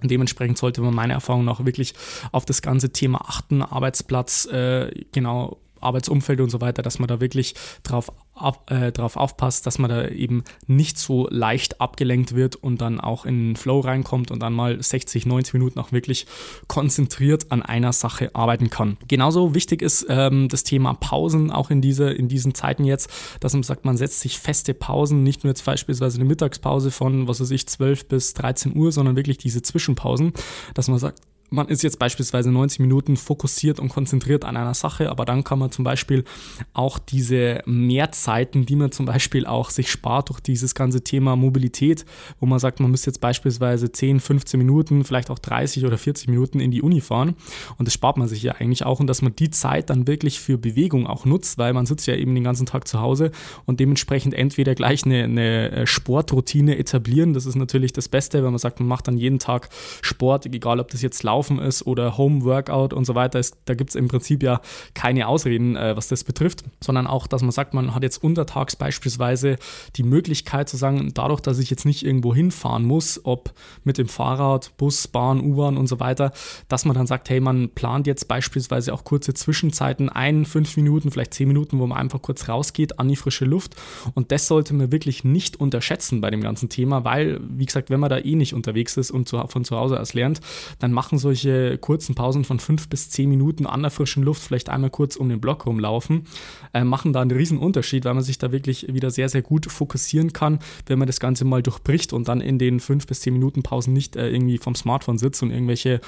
Dementsprechend 0.02 0.58
sollte 0.58 0.80
man 0.80 0.94
meiner 0.94 1.14
Erfahrung 1.14 1.44
nach 1.44 1.64
wirklich 1.64 1.94
auf 2.32 2.44
das 2.44 2.62
ganze 2.62 2.92
Thema 2.92 3.22
achten, 3.28 3.62
Arbeitsplatz, 3.62 4.46
äh, 4.46 4.90
genau 5.12 5.58
Arbeitsumfeld 5.80 6.40
und 6.40 6.50
so 6.50 6.60
weiter, 6.60 6.82
dass 6.82 6.98
man 6.98 7.08
da 7.08 7.20
wirklich 7.20 7.54
drauf, 7.82 8.10
ab, 8.36 8.70
äh, 8.70 8.92
drauf 8.92 9.16
aufpasst, 9.16 9.66
dass 9.66 9.78
man 9.78 9.90
da 9.90 10.08
eben 10.08 10.44
nicht 10.66 10.98
so 10.98 11.28
leicht 11.30 11.80
abgelenkt 11.80 12.34
wird 12.34 12.56
und 12.56 12.80
dann 12.80 13.00
auch 13.00 13.24
in 13.24 13.48
den 13.48 13.56
Flow 13.56 13.80
reinkommt 13.80 14.30
und 14.30 14.42
dann 14.42 14.52
mal 14.52 14.80
60, 14.80 15.26
90 15.26 15.54
Minuten 15.54 15.78
auch 15.78 15.92
wirklich 15.92 16.26
konzentriert 16.68 17.50
an 17.50 17.62
einer 17.62 17.92
Sache 17.92 18.34
arbeiten 18.34 18.70
kann. 18.70 18.96
Genauso 19.08 19.54
wichtig 19.54 19.82
ist 19.82 20.06
ähm, 20.08 20.48
das 20.48 20.64
Thema 20.64 20.94
Pausen, 20.94 21.50
auch 21.50 21.70
in, 21.70 21.80
diese, 21.80 22.10
in 22.10 22.28
diesen 22.28 22.54
Zeiten 22.54 22.84
jetzt, 22.84 23.10
dass 23.40 23.54
man 23.54 23.62
sagt, 23.62 23.84
man 23.84 23.96
setzt 23.96 24.20
sich 24.20 24.38
feste 24.38 24.74
Pausen, 24.74 25.22
nicht 25.22 25.44
nur 25.44 25.50
jetzt 25.50 25.64
beispielsweise 25.64 26.18
eine 26.18 26.26
Mittagspause 26.26 26.90
von, 26.90 27.28
was 27.28 27.40
weiß 27.40 27.50
ich, 27.50 27.66
12 27.66 28.08
bis 28.08 28.34
13 28.34 28.76
Uhr, 28.76 28.92
sondern 28.92 29.16
wirklich 29.16 29.38
diese 29.38 29.62
Zwischenpausen, 29.62 30.32
dass 30.74 30.88
man 30.88 30.98
sagt, 30.98 31.20
man 31.50 31.68
ist 31.68 31.82
jetzt 31.82 31.98
beispielsweise 31.98 32.50
90 32.50 32.80
Minuten 32.80 33.16
fokussiert 33.16 33.78
und 33.80 33.88
konzentriert 33.88 34.44
an 34.44 34.56
einer 34.56 34.74
Sache, 34.74 35.10
aber 35.10 35.24
dann 35.24 35.44
kann 35.44 35.58
man 35.58 35.70
zum 35.70 35.84
Beispiel 35.84 36.24
auch 36.72 36.98
diese 36.98 37.62
Mehrzeiten, 37.66 38.66
die 38.66 38.76
man 38.76 38.92
zum 38.92 39.06
Beispiel 39.06 39.46
auch 39.46 39.70
sich 39.70 39.90
spart 39.90 40.28
durch 40.28 40.40
dieses 40.40 40.74
ganze 40.74 41.02
Thema 41.02 41.36
Mobilität, 41.36 42.04
wo 42.40 42.46
man 42.46 42.58
sagt, 42.58 42.80
man 42.80 42.90
müsste 42.90 43.10
jetzt 43.10 43.20
beispielsweise 43.20 43.90
10, 43.90 44.20
15 44.20 44.58
Minuten, 44.58 45.04
vielleicht 45.04 45.30
auch 45.30 45.38
30 45.38 45.84
oder 45.84 45.98
40 45.98 46.28
Minuten 46.28 46.60
in 46.60 46.70
die 46.70 46.82
Uni 46.82 47.00
fahren. 47.00 47.36
Und 47.78 47.86
das 47.86 47.94
spart 47.94 48.16
man 48.16 48.28
sich 48.28 48.42
ja 48.42 48.52
eigentlich 48.52 48.84
auch. 48.84 49.00
Und 49.00 49.06
dass 49.06 49.22
man 49.22 49.34
die 49.36 49.50
Zeit 49.50 49.90
dann 49.90 50.06
wirklich 50.06 50.40
für 50.40 50.58
Bewegung 50.58 51.06
auch 51.06 51.24
nutzt, 51.24 51.58
weil 51.58 51.72
man 51.72 51.86
sitzt 51.86 52.06
ja 52.06 52.14
eben 52.14 52.34
den 52.34 52.44
ganzen 52.44 52.66
Tag 52.66 52.88
zu 52.88 53.00
Hause 53.00 53.30
und 53.64 53.80
dementsprechend 53.80 54.34
entweder 54.34 54.74
gleich 54.74 55.04
eine, 55.04 55.24
eine 55.24 55.86
Sportroutine 55.86 56.78
etablieren, 56.78 57.34
das 57.34 57.46
ist 57.46 57.54
natürlich 57.54 57.92
das 57.92 58.08
Beste, 58.08 58.42
wenn 58.42 58.50
man 58.50 58.58
sagt, 58.58 58.80
man 58.80 58.88
macht 58.88 59.08
dann 59.08 59.16
jeden 59.16 59.38
Tag 59.38 59.68
Sport, 60.02 60.46
egal 60.46 60.80
ob 60.80 60.90
das 60.90 61.02
jetzt 61.02 61.22
Laufen 61.22 61.35
Laufen 61.36 61.58
ist 61.58 61.86
oder 61.86 62.16
Home 62.16 62.44
Workout 62.44 62.94
und 62.94 63.04
so 63.04 63.14
weiter. 63.14 63.38
Ist, 63.38 63.58
da 63.66 63.74
gibt 63.74 63.90
es 63.90 63.96
im 63.96 64.08
Prinzip 64.08 64.42
ja 64.42 64.62
keine 64.94 65.28
Ausreden, 65.28 65.76
äh, 65.76 65.94
was 65.94 66.08
das 66.08 66.24
betrifft, 66.24 66.64
sondern 66.82 67.06
auch, 67.06 67.26
dass 67.26 67.42
man 67.42 67.50
sagt, 67.50 67.74
man 67.74 67.94
hat 67.94 68.02
jetzt 68.02 68.24
untertags 68.24 68.74
beispielsweise 68.74 69.56
die 69.96 70.02
Möglichkeit 70.02 70.70
zu 70.70 70.78
sagen, 70.78 71.10
dadurch, 71.12 71.40
dass 71.40 71.58
ich 71.58 71.68
jetzt 71.68 71.84
nicht 71.84 72.06
irgendwo 72.06 72.34
hinfahren 72.34 72.84
muss, 72.84 73.20
ob 73.24 73.52
mit 73.84 73.98
dem 73.98 74.08
Fahrrad, 74.08 74.74
Bus, 74.78 75.08
Bahn, 75.08 75.40
U-Bahn 75.40 75.76
und 75.76 75.88
so 75.88 76.00
weiter, 76.00 76.32
dass 76.68 76.86
man 76.86 76.96
dann 76.96 77.06
sagt, 77.06 77.28
hey, 77.28 77.40
man 77.40 77.68
plant 77.68 78.06
jetzt 78.06 78.28
beispielsweise 78.28 78.94
auch 78.94 79.04
kurze 79.04 79.34
Zwischenzeiten 79.34 80.08
ein, 80.08 80.46
fünf 80.46 80.78
Minuten, 80.78 81.10
vielleicht 81.10 81.34
zehn 81.34 81.48
Minuten, 81.48 81.78
wo 81.78 81.86
man 81.86 81.98
einfach 81.98 82.22
kurz 82.22 82.48
rausgeht 82.48 82.98
an 82.98 83.08
die 83.08 83.16
frische 83.16 83.44
Luft. 83.44 83.76
Und 84.14 84.32
das 84.32 84.48
sollte 84.48 84.72
man 84.72 84.90
wirklich 84.90 85.22
nicht 85.22 85.60
unterschätzen 85.60 86.22
bei 86.22 86.30
dem 86.30 86.40
ganzen 86.40 86.70
Thema, 86.70 87.04
weil, 87.04 87.40
wie 87.46 87.66
gesagt, 87.66 87.90
wenn 87.90 88.00
man 88.00 88.08
da 88.08 88.18
eh 88.18 88.36
nicht 88.36 88.54
unterwegs 88.54 88.96
ist 88.96 89.10
und 89.10 89.28
zu, 89.28 89.36
von 89.48 89.64
zu 89.66 89.76
Hause 89.76 90.00
aus 90.00 90.14
lernt, 90.14 90.40
dann 90.78 90.92
machen 90.92 91.18
solche 91.26 91.76
kurzen 91.78 92.14
Pausen 92.14 92.45
von 92.45 92.61
fünf 92.61 92.88
bis 92.88 93.11
zehn 93.11 93.28
Minuten 93.28 93.66
an 93.66 93.83
der 93.83 93.90
frischen 93.90 94.23
Luft, 94.23 94.42
vielleicht 94.42 94.68
einmal 94.68 94.90
kurz 94.90 95.16
um 95.16 95.28
den 95.28 95.40
Block 95.40 95.66
rumlaufen, 95.66 96.25
äh, 96.73 96.85
machen 96.85 97.12
da 97.12 97.21
einen 97.21 97.33
riesen 97.33 97.59
Unterschied, 97.59 98.04
weil 98.04 98.14
man 98.14 98.23
sich 98.23 98.38
da 98.38 98.52
wirklich 98.52 98.87
wieder 98.92 99.11
sehr, 99.11 99.28
sehr 99.28 99.42
gut 99.42 99.66
fokussieren 99.66 100.33
kann, 100.33 100.61
wenn 100.87 100.99
man 101.00 101.06
das 101.06 101.18
Ganze 101.18 101.45
mal 101.45 101.62
durchbricht 101.62 102.12
und 102.12 102.28
dann 102.28 102.40
in 102.40 102.59
den 102.59 102.78
fünf 102.78 103.06
bis 103.06 103.21
zehn 103.21 103.33
Minuten 103.33 103.62
Pausen 103.62 103.92
nicht 103.92 104.14
äh, 104.14 104.28
irgendwie 104.28 104.59
vom 104.59 104.76
Smartphone 104.76 105.18
sitzt 105.18 105.42
und 105.42 105.50
irgendwelche 105.50 106.00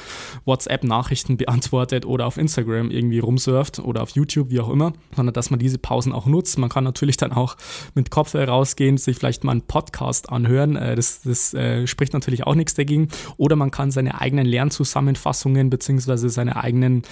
WhatsApp-Nachrichten 0.44 1.36
beantwortet 1.36 2.06
oder 2.06 2.26
auf 2.26 2.36
Instagram 2.36 2.90
irgendwie 2.90 3.18
rumsurft 3.18 3.80
oder 3.80 4.02
auf 4.02 4.10
YouTube, 4.10 4.50
wie 4.50 4.60
auch 4.60 4.70
immer, 4.70 4.92
sondern 5.16 5.34
dass 5.34 5.50
man 5.50 5.58
diese 5.58 5.78
Pausen 5.78 6.12
auch 6.12 6.26
nutzt. 6.26 6.58
Man 6.58 6.70
kann 6.70 6.84
natürlich 6.84 7.16
dann 7.16 7.32
auch 7.32 7.56
mit 7.94 8.10
Kopfhörer 8.10 8.48
rausgehen, 8.48 8.98
sich 8.98 9.16
vielleicht 9.16 9.44
mal 9.44 9.52
einen 9.52 9.62
Podcast 9.62 10.30
anhören. 10.30 10.76
Äh, 10.76 10.96
das, 10.96 11.22
das 11.22 11.54
äh, 11.54 11.86
spricht 11.86 12.12
natürlich 12.12 12.46
auch 12.46 12.54
nichts 12.54 12.74
dagegen. 12.74 13.08
Oder 13.36 13.56
man 13.56 13.70
kann 13.70 13.90
seine 13.90 14.20
eigenen 14.20 14.46
Lernzusammenfassungen 15.08 15.70
beziehungsweise 15.70 16.28
seine 16.28 16.56
eigenen 16.56 17.02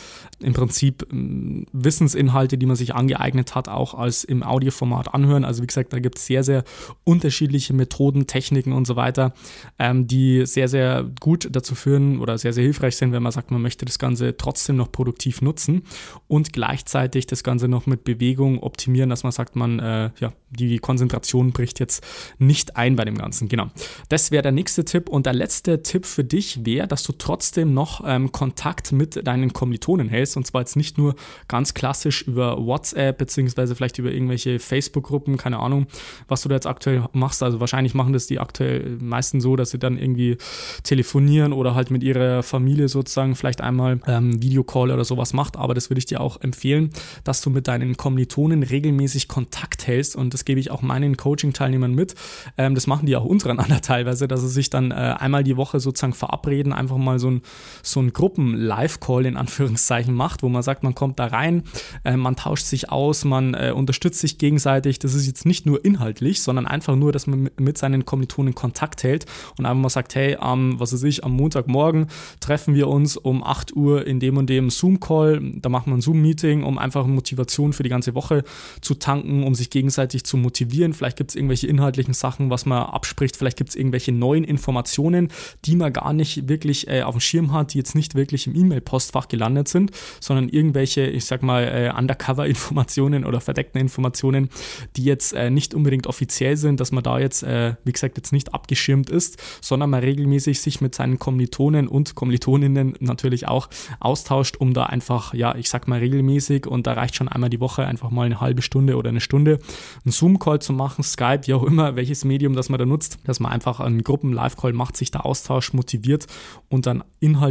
im 0.40 0.52
Prinzip 0.52 1.06
Wissensinhalte, 1.10 2.58
die 2.58 2.66
man 2.66 2.76
sich 2.76 2.94
angeeignet 2.94 3.54
hat, 3.54 3.68
auch 3.68 3.94
als 3.94 4.24
im 4.24 4.42
Audioformat 4.42 5.14
anhören. 5.14 5.44
Also 5.44 5.62
wie 5.62 5.66
gesagt, 5.66 5.92
da 5.92 5.98
gibt 5.98 6.18
es 6.18 6.26
sehr, 6.26 6.44
sehr 6.44 6.64
unterschiedliche 7.04 7.72
Methoden, 7.72 8.26
Techniken 8.26 8.72
und 8.72 8.86
so 8.86 8.96
weiter, 8.96 9.32
ähm, 9.78 10.06
die 10.06 10.44
sehr, 10.46 10.68
sehr 10.68 11.04
gut 11.20 11.48
dazu 11.50 11.74
führen 11.74 12.20
oder 12.20 12.38
sehr, 12.38 12.52
sehr 12.52 12.64
hilfreich 12.64 12.96
sind, 12.96 13.12
wenn 13.12 13.22
man 13.22 13.32
sagt, 13.32 13.50
man 13.50 13.62
möchte 13.62 13.84
das 13.84 13.98
Ganze 13.98 14.36
trotzdem 14.36 14.76
noch 14.76 14.92
produktiv 14.92 15.42
nutzen 15.42 15.82
und 16.28 16.52
gleichzeitig 16.52 17.26
das 17.26 17.42
Ganze 17.42 17.68
noch 17.68 17.86
mit 17.86 18.04
Bewegung 18.04 18.62
optimieren, 18.62 19.10
dass 19.10 19.22
man 19.22 19.32
sagt, 19.32 19.56
man, 19.56 19.78
äh, 19.78 20.10
ja, 20.20 20.32
die 20.50 20.78
Konzentration 20.78 21.52
bricht 21.52 21.80
jetzt 21.80 22.04
nicht 22.38 22.76
ein 22.76 22.96
bei 22.96 23.04
dem 23.04 23.16
Ganzen. 23.16 23.48
Genau. 23.48 23.68
Das 24.08 24.30
wäre 24.30 24.42
der 24.42 24.52
nächste 24.52 24.84
Tipp. 24.84 25.08
Und 25.08 25.26
der 25.26 25.32
letzte 25.32 25.82
Tipp 25.82 26.06
für 26.06 26.24
dich 26.24 26.64
wäre, 26.64 26.86
dass 26.86 27.02
du 27.02 27.12
trotzdem 27.12 27.74
noch 27.74 27.85
ähm, 28.06 28.32
Kontakt 28.32 28.92
mit 28.92 29.26
deinen 29.26 29.52
Kommilitonen 29.52 30.08
hältst. 30.08 30.36
Und 30.36 30.46
zwar 30.46 30.62
jetzt 30.62 30.76
nicht 30.76 30.98
nur 30.98 31.14
ganz 31.48 31.74
klassisch 31.74 32.22
über 32.22 32.64
WhatsApp, 32.64 33.18
beziehungsweise 33.18 33.74
vielleicht 33.74 33.98
über 33.98 34.10
irgendwelche 34.10 34.58
Facebook-Gruppen, 34.58 35.36
keine 35.36 35.58
Ahnung, 35.58 35.86
was 36.28 36.42
du 36.42 36.48
da 36.48 36.54
jetzt 36.54 36.66
aktuell 36.66 37.04
machst. 37.12 37.42
Also 37.42 37.60
wahrscheinlich 37.60 37.94
machen 37.94 38.12
das 38.12 38.26
die 38.26 38.38
aktuell 38.38 38.96
meisten 39.00 39.40
so, 39.40 39.56
dass 39.56 39.70
sie 39.70 39.78
dann 39.78 39.98
irgendwie 39.98 40.36
telefonieren 40.82 41.52
oder 41.52 41.74
halt 41.74 41.90
mit 41.90 42.02
ihrer 42.02 42.42
Familie 42.42 42.88
sozusagen 42.88 43.34
vielleicht 43.34 43.60
einmal 43.60 44.00
ähm, 44.06 44.42
Videocall 44.42 44.90
oder 44.90 45.04
sowas 45.04 45.32
macht. 45.32 45.56
Aber 45.56 45.74
das 45.74 45.90
würde 45.90 45.98
ich 45.98 46.06
dir 46.06 46.20
auch 46.20 46.40
empfehlen, 46.40 46.90
dass 47.24 47.40
du 47.40 47.50
mit 47.50 47.68
deinen 47.68 47.96
Kommilitonen 47.96 48.62
regelmäßig 48.62 49.28
Kontakt 49.28 49.86
hältst 49.86 50.16
und 50.16 50.34
das 50.34 50.44
gebe 50.44 50.60
ich 50.60 50.70
auch 50.70 50.82
meinen 50.82 51.16
Coaching-Teilnehmern 51.16 51.94
mit. 51.94 52.14
Ähm, 52.56 52.74
das 52.74 52.86
machen 52.86 53.06
die 53.06 53.16
auch 53.16 53.24
untereinander 53.24 53.80
teilweise, 53.82 54.28
dass 54.28 54.40
sie 54.40 54.48
sich 54.48 54.70
dann 54.70 54.90
äh, 54.90 54.94
einmal 54.94 55.44
die 55.44 55.56
Woche 55.56 55.80
sozusagen 55.80 56.12
verabreden, 56.12 56.72
einfach 56.72 56.96
mal 56.96 57.18
so 57.18 57.30
ein, 57.30 57.42
so 57.82 58.00
ein 58.00 58.12
Gruppen-Live-Call 58.12 59.26
in 59.26 59.36
Anführungszeichen 59.36 60.14
macht, 60.14 60.42
wo 60.42 60.48
man 60.48 60.62
sagt, 60.62 60.82
man 60.82 60.94
kommt 60.94 61.18
da 61.18 61.26
rein, 61.26 61.62
äh, 62.04 62.16
man 62.16 62.36
tauscht 62.36 62.66
sich 62.66 62.90
aus, 62.90 63.24
man 63.24 63.54
äh, 63.54 63.72
unterstützt 63.74 64.20
sich 64.20 64.38
gegenseitig. 64.38 64.98
Das 64.98 65.14
ist 65.14 65.26
jetzt 65.26 65.46
nicht 65.46 65.66
nur 65.66 65.84
inhaltlich, 65.84 66.42
sondern 66.42 66.66
einfach 66.66 66.96
nur, 66.96 67.12
dass 67.12 67.26
man 67.26 67.50
mit 67.58 67.78
seinen 67.78 68.04
Kommilitonen 68.04 68.54
Kontakt 68.54 69.02
hält 69.02 69.26
und 69.58 69.66
einfach 69.66 69.80
mal 69.80 69.88
sagt, 69.88 70.14
hey, 70.14 70.36
am, 70.38 70.78
was 70.80 70.92
weiß 70.92 71.02
ich, 71.04 71.24
am 71.24 71.32
Montagmorgen 71.32 72.06
treffen 72.40 72.74
wir 72.74 72.88
uns 72.88 73.16
um 73.16 73.42
8 73.42 73.74
Uhr 73.76 74.06
in 74.06 74.20
dem 74.20 74.36
und 74.36 74.48
dem 74.48 74.70
Zoom-Call, 74.70 75.40
da 75.56 75.68
machen 75.68 75.92
wir 75.92 75.96
ein 75.96 76.00
Zoom-Meeting, 76.00 76.62
um 76.62 76.78
einfach 76.78 77.06
Motivation 77.06 77.72
für 77.72 77.82
die 77.82 77.88
ganze 77.88 78.14
Woche 78.14 78.44
zu 78.80 78.94
tanken, 78.94 79.44
um 79.44 79.54
sich 79.54 79.70
gegenseitig 79.70 80.24
zu 80.24 80.36
motivieren. 80.36 80.92
Vielleicht 80.92 81.16
gibt 81.16 81.30
es 81.30 81.36
irgendwelche 81.36 81.66
inhaltlichen 81.66 82.14
Sachen, 82.14 82.50
was 82.50 82.66
man 82.66 82.84
abspricht. 82.84 83.36
Vielleicht 83.36 83.56
gibt 83.56 83.70
es 83.70 83.76
irgendwelche 83.76 84.12
neuen 84.12 84.44
Informationen, 84.44 85.28
die 85.64 85.76
man 85.76 85.92
gar 85.92 86.12
nicht 86.12 86.48
wirklich 86.48 86.88
äh, 86.88 87.02
auf 87.02 87.14
dem 87.14 87.20
Schirm 87.20 87.52
hat, 87.52 87.65
die 87.66 87.78
jetzt 87.78 87.94
nicht 87.94 88.14
wirklich 88.14 88.46
im 88.46 88.54
E-Mail-Postfach 88.54 89.28
gelandet 89.28 89.68
sind, 89.68 89.90
sondern 90.20 90.48
irgendwelche, 90.48 91.06
ich 91.06 91.24
sag 91.24 91.42
mal, 91.42 91.64
äh, 91.64 91.92
Undercover-Informationen 91.96 93.24
oder 93.24 93.40
verdeckten 93.40 93.80
Informationen, 93.80 94.50
die 94.96 95.04
jetzt 95.04 95.32
äh, 95.32 95.50
nicht 95.50 95.74
unbedingt 95.74 96.06
offiziell 96.06 96.56
sind, 96.56 96.80
dass 96.80 96.92
man 96.92 97.02
da 97.02 97.18
jetzt, 97.18 97.42
äh, 97.42 97.74
wie 97.84 97.92
gesagt, 97.92 98.16
jetzt 98.16 98.32
nicht 98.32 98.54
abgeschirmt 98.54 99.10
ist, 99.10 99.42
sondern 99.60 99.90
man 99.90 100.00
regelmäßig 100.00 100.60
sich 100.60 100.80
mit 100.80 100.94
seinen 100.94 101.18
Kommilitonen 101.18 101.88
und 101.88 102.14
Kommilitoninnen 102.14 102.94
natürlich 103.00 103.48
auch 103.48 103.68
austauscht, 104.00 104.56
um 104.56 104.74
da 104.74 104.84
einfach, 104.84 105.34
ja, 105.34 105.54
ich 105.54 105.68
sag 105.68 105.88
mal 105.88 105.98
regelmäßig 105.98 106.66
und 106.66 106.86
da 106.86 106.94
reicht 106.94 107.16
schon 107.16 107.28
einmal 107.28 107.50
die 107.50 107.60
Woche 107.60 107.86
einfach 107.86 108.10
mal 108.10 108.26
eine 108.26 108.40
halbe 108.40 108.62
Stunde 108.62 108.96
oder 108.96 109.10
eine 109.10 109.20
Stunde 109.20 109.58
einen 110.04 110.12
Zoom-Call 110.12 110.60
zu 110.60 110.72
machen, 110.72 111.02
Skype, 111.02 111.46
wie 111.46 111.54
auch 111.54 111.62
immer, 111.62 111.96
welches 111.96 112.24
Medium 112.24 112.54
das 112.54 112.68
man 112.68 112.78
da 112.78 112.86
nutzt, 112.86 113.18
dass 113.24 113.40
man 113.40 113.52
einfach 113.52 113.80
einen 113.80 114.02
Gruppen-Live-Call 114.02 114.72
macht, 114.72 114.96
sich 114.96 115.10
da 115.10 115.20
austauscht, 115.20 115.74
motiviert 115.74 116.26
und 116.68 116.86
dann 116.86 117.04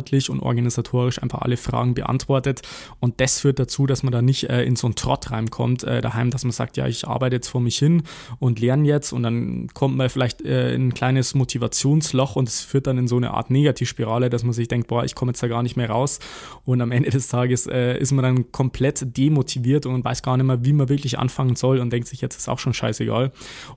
inhaltlich 0.06 0.30
und 0.30 0.40
organisatorisch 0.40 1.22
einfach 1.22 1.42
alle 1.42 1.58
Fragen 1.58 1.94
beantwortet. 1.94 2.62
Und 3.00 3.20
das 3.20 3.40
führt 3.40 3.60
dazu, 3.60 3.86
dass 3.86 4.04
man 4.04 4.12
da 4.12 4.22
nicht 4.22 4.50
äh, 4.50 4.64
in 4.64 4.76
so 4.76 4.88
einen 4.88 4.96
Trott 4.96 5.32
reinkommt, 5.32 5.84
äh, 5.84 6.02
daheim, 6.02 6.32
dass 6.32 6.44
man 6.44 6.52
sagt, 6.52 6.78
ja, 6.78 6.88
ich 6.88 7.08
arbeite 7.08 7.36
jetzt 7.36 7.48
vor 7.48 7.62
mich 7.62 7.78
hin 7.78 8.04
und 8.40 8.60
lerne 8.60 8.88
jetzt 8.88 9.14
und 9.14 9.24
dann 9.24 9.68
kommt 9.74 9.98
man 9.98 10.10
vielleicht 10.10 10.42
äh, 10.42 10.74
in 10.74 10.88
ein 10.88 10.94
kleines 10.94 11.34
Motivationsloch 11.34 12.36
und 12.36 12.48
es 12.48 12.62
führt 12.62 12.88
dann 12.88 12.98
in 12.98 13.08
so 13.08 13.18
eine 13.18 13.32
Art 13.32 13.50
Negativspirale, 13.50 14.30
dass 14.30 14.44
man 14.44 14.54
sich 14.54 14.68
denkt, 14.68 14.88
boah, 14.88 15.04
ich 15.04 15.16
komme 15.16 15.32
jetzt 15.32 15.42
da 15.42 15.48
gar 15.48 15.64
nicht 15.64 15.76
mehr 15.76 15.90
raus 15.90 16.20
und 16.66 16.82
am 16.82 16.92
Ende 16.92 17.10
des 17.10 17.28
Tages 17.28 17.68
äh, 17.68 17.98
ist 17.98 18.12
man 18.12 18.24
dann 18.24 18.52
komplett 18.52 19.18
demotiviert 19.18 19.86
und 19.86 20.04
weiß 20.04 20.22
gar 20.22 20.38
nicht 20.38 20.46
mehr, 20.46 20.64
wie 20.64 20.74
man 20.74 20.90
wirklich 20.90 21.18
anfangen 21.18 21.56
soll 21.56 21.80
und 21.80 21.92
denkt 21.92 22.08
sich, 22.08 22.22
jetzt 22.22 22.38
ist 22.38 22.50
auch 22.50 22.60
schon 22.60 22.74
scheißegal 22.74 23.32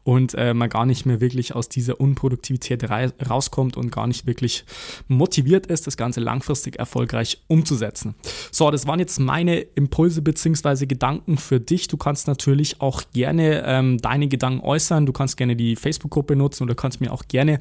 und 0.05 0.35
äh, 0.35 0.55
man 0.55 0.69
gar 0.69 0.87
nicht 0.87 1.07
mehr 1.07 1.21
wirklich 1.21 1.55
aus 1.55 1.69
dieser 1.69 2.01
Unproduktivität 2.01 2.85
rauskommt 2.91 3.77
und 3.77 3.91
gar 3.91 4.07
nicht 4.07 4.27
wirklich 4.27 4.65
motiviert 5.09 5.67
ist, 5.67 5.87
das 5.87 5.97
Ganze 5.97 6.18
langfristig 6.19 6.79
erfolgreich 6.79 7.43
umzusetzen. 7.47 8.15
So, 8.51 8.71
das 8.71 8.87
waren 8.87 8.99
jetzt 8.99 9.19
meine 9.21 9.61
Impulse 9.61 10.23
bzw. 10.23 10.87
Gedanken 10.87 11.39
für 11.39 11.61
dich. 11.61 11.89
Du 11.89 11.97
kannst 11.97 12.27
natürlich 12.27 12.81
auch 12.81 13.03
gerne 13.13 13.65
ähm, 13.67 13.99
deine 13.99 14.29
Gedanken 14.29 14.61
äußern. 14.61 15.07
Du 15.07 15.13
kannst 15.13 15.37
gerne 15.37 15.57
die 15.57 15.77
Facebook-Gruppe 15.77 16.37
nutzen 16.37 16.65
oder 16.65 16.75
kannst 16.75 17.01
mir 17.01 17.13
auch 17.13 17.25
gerne 17.29 17.59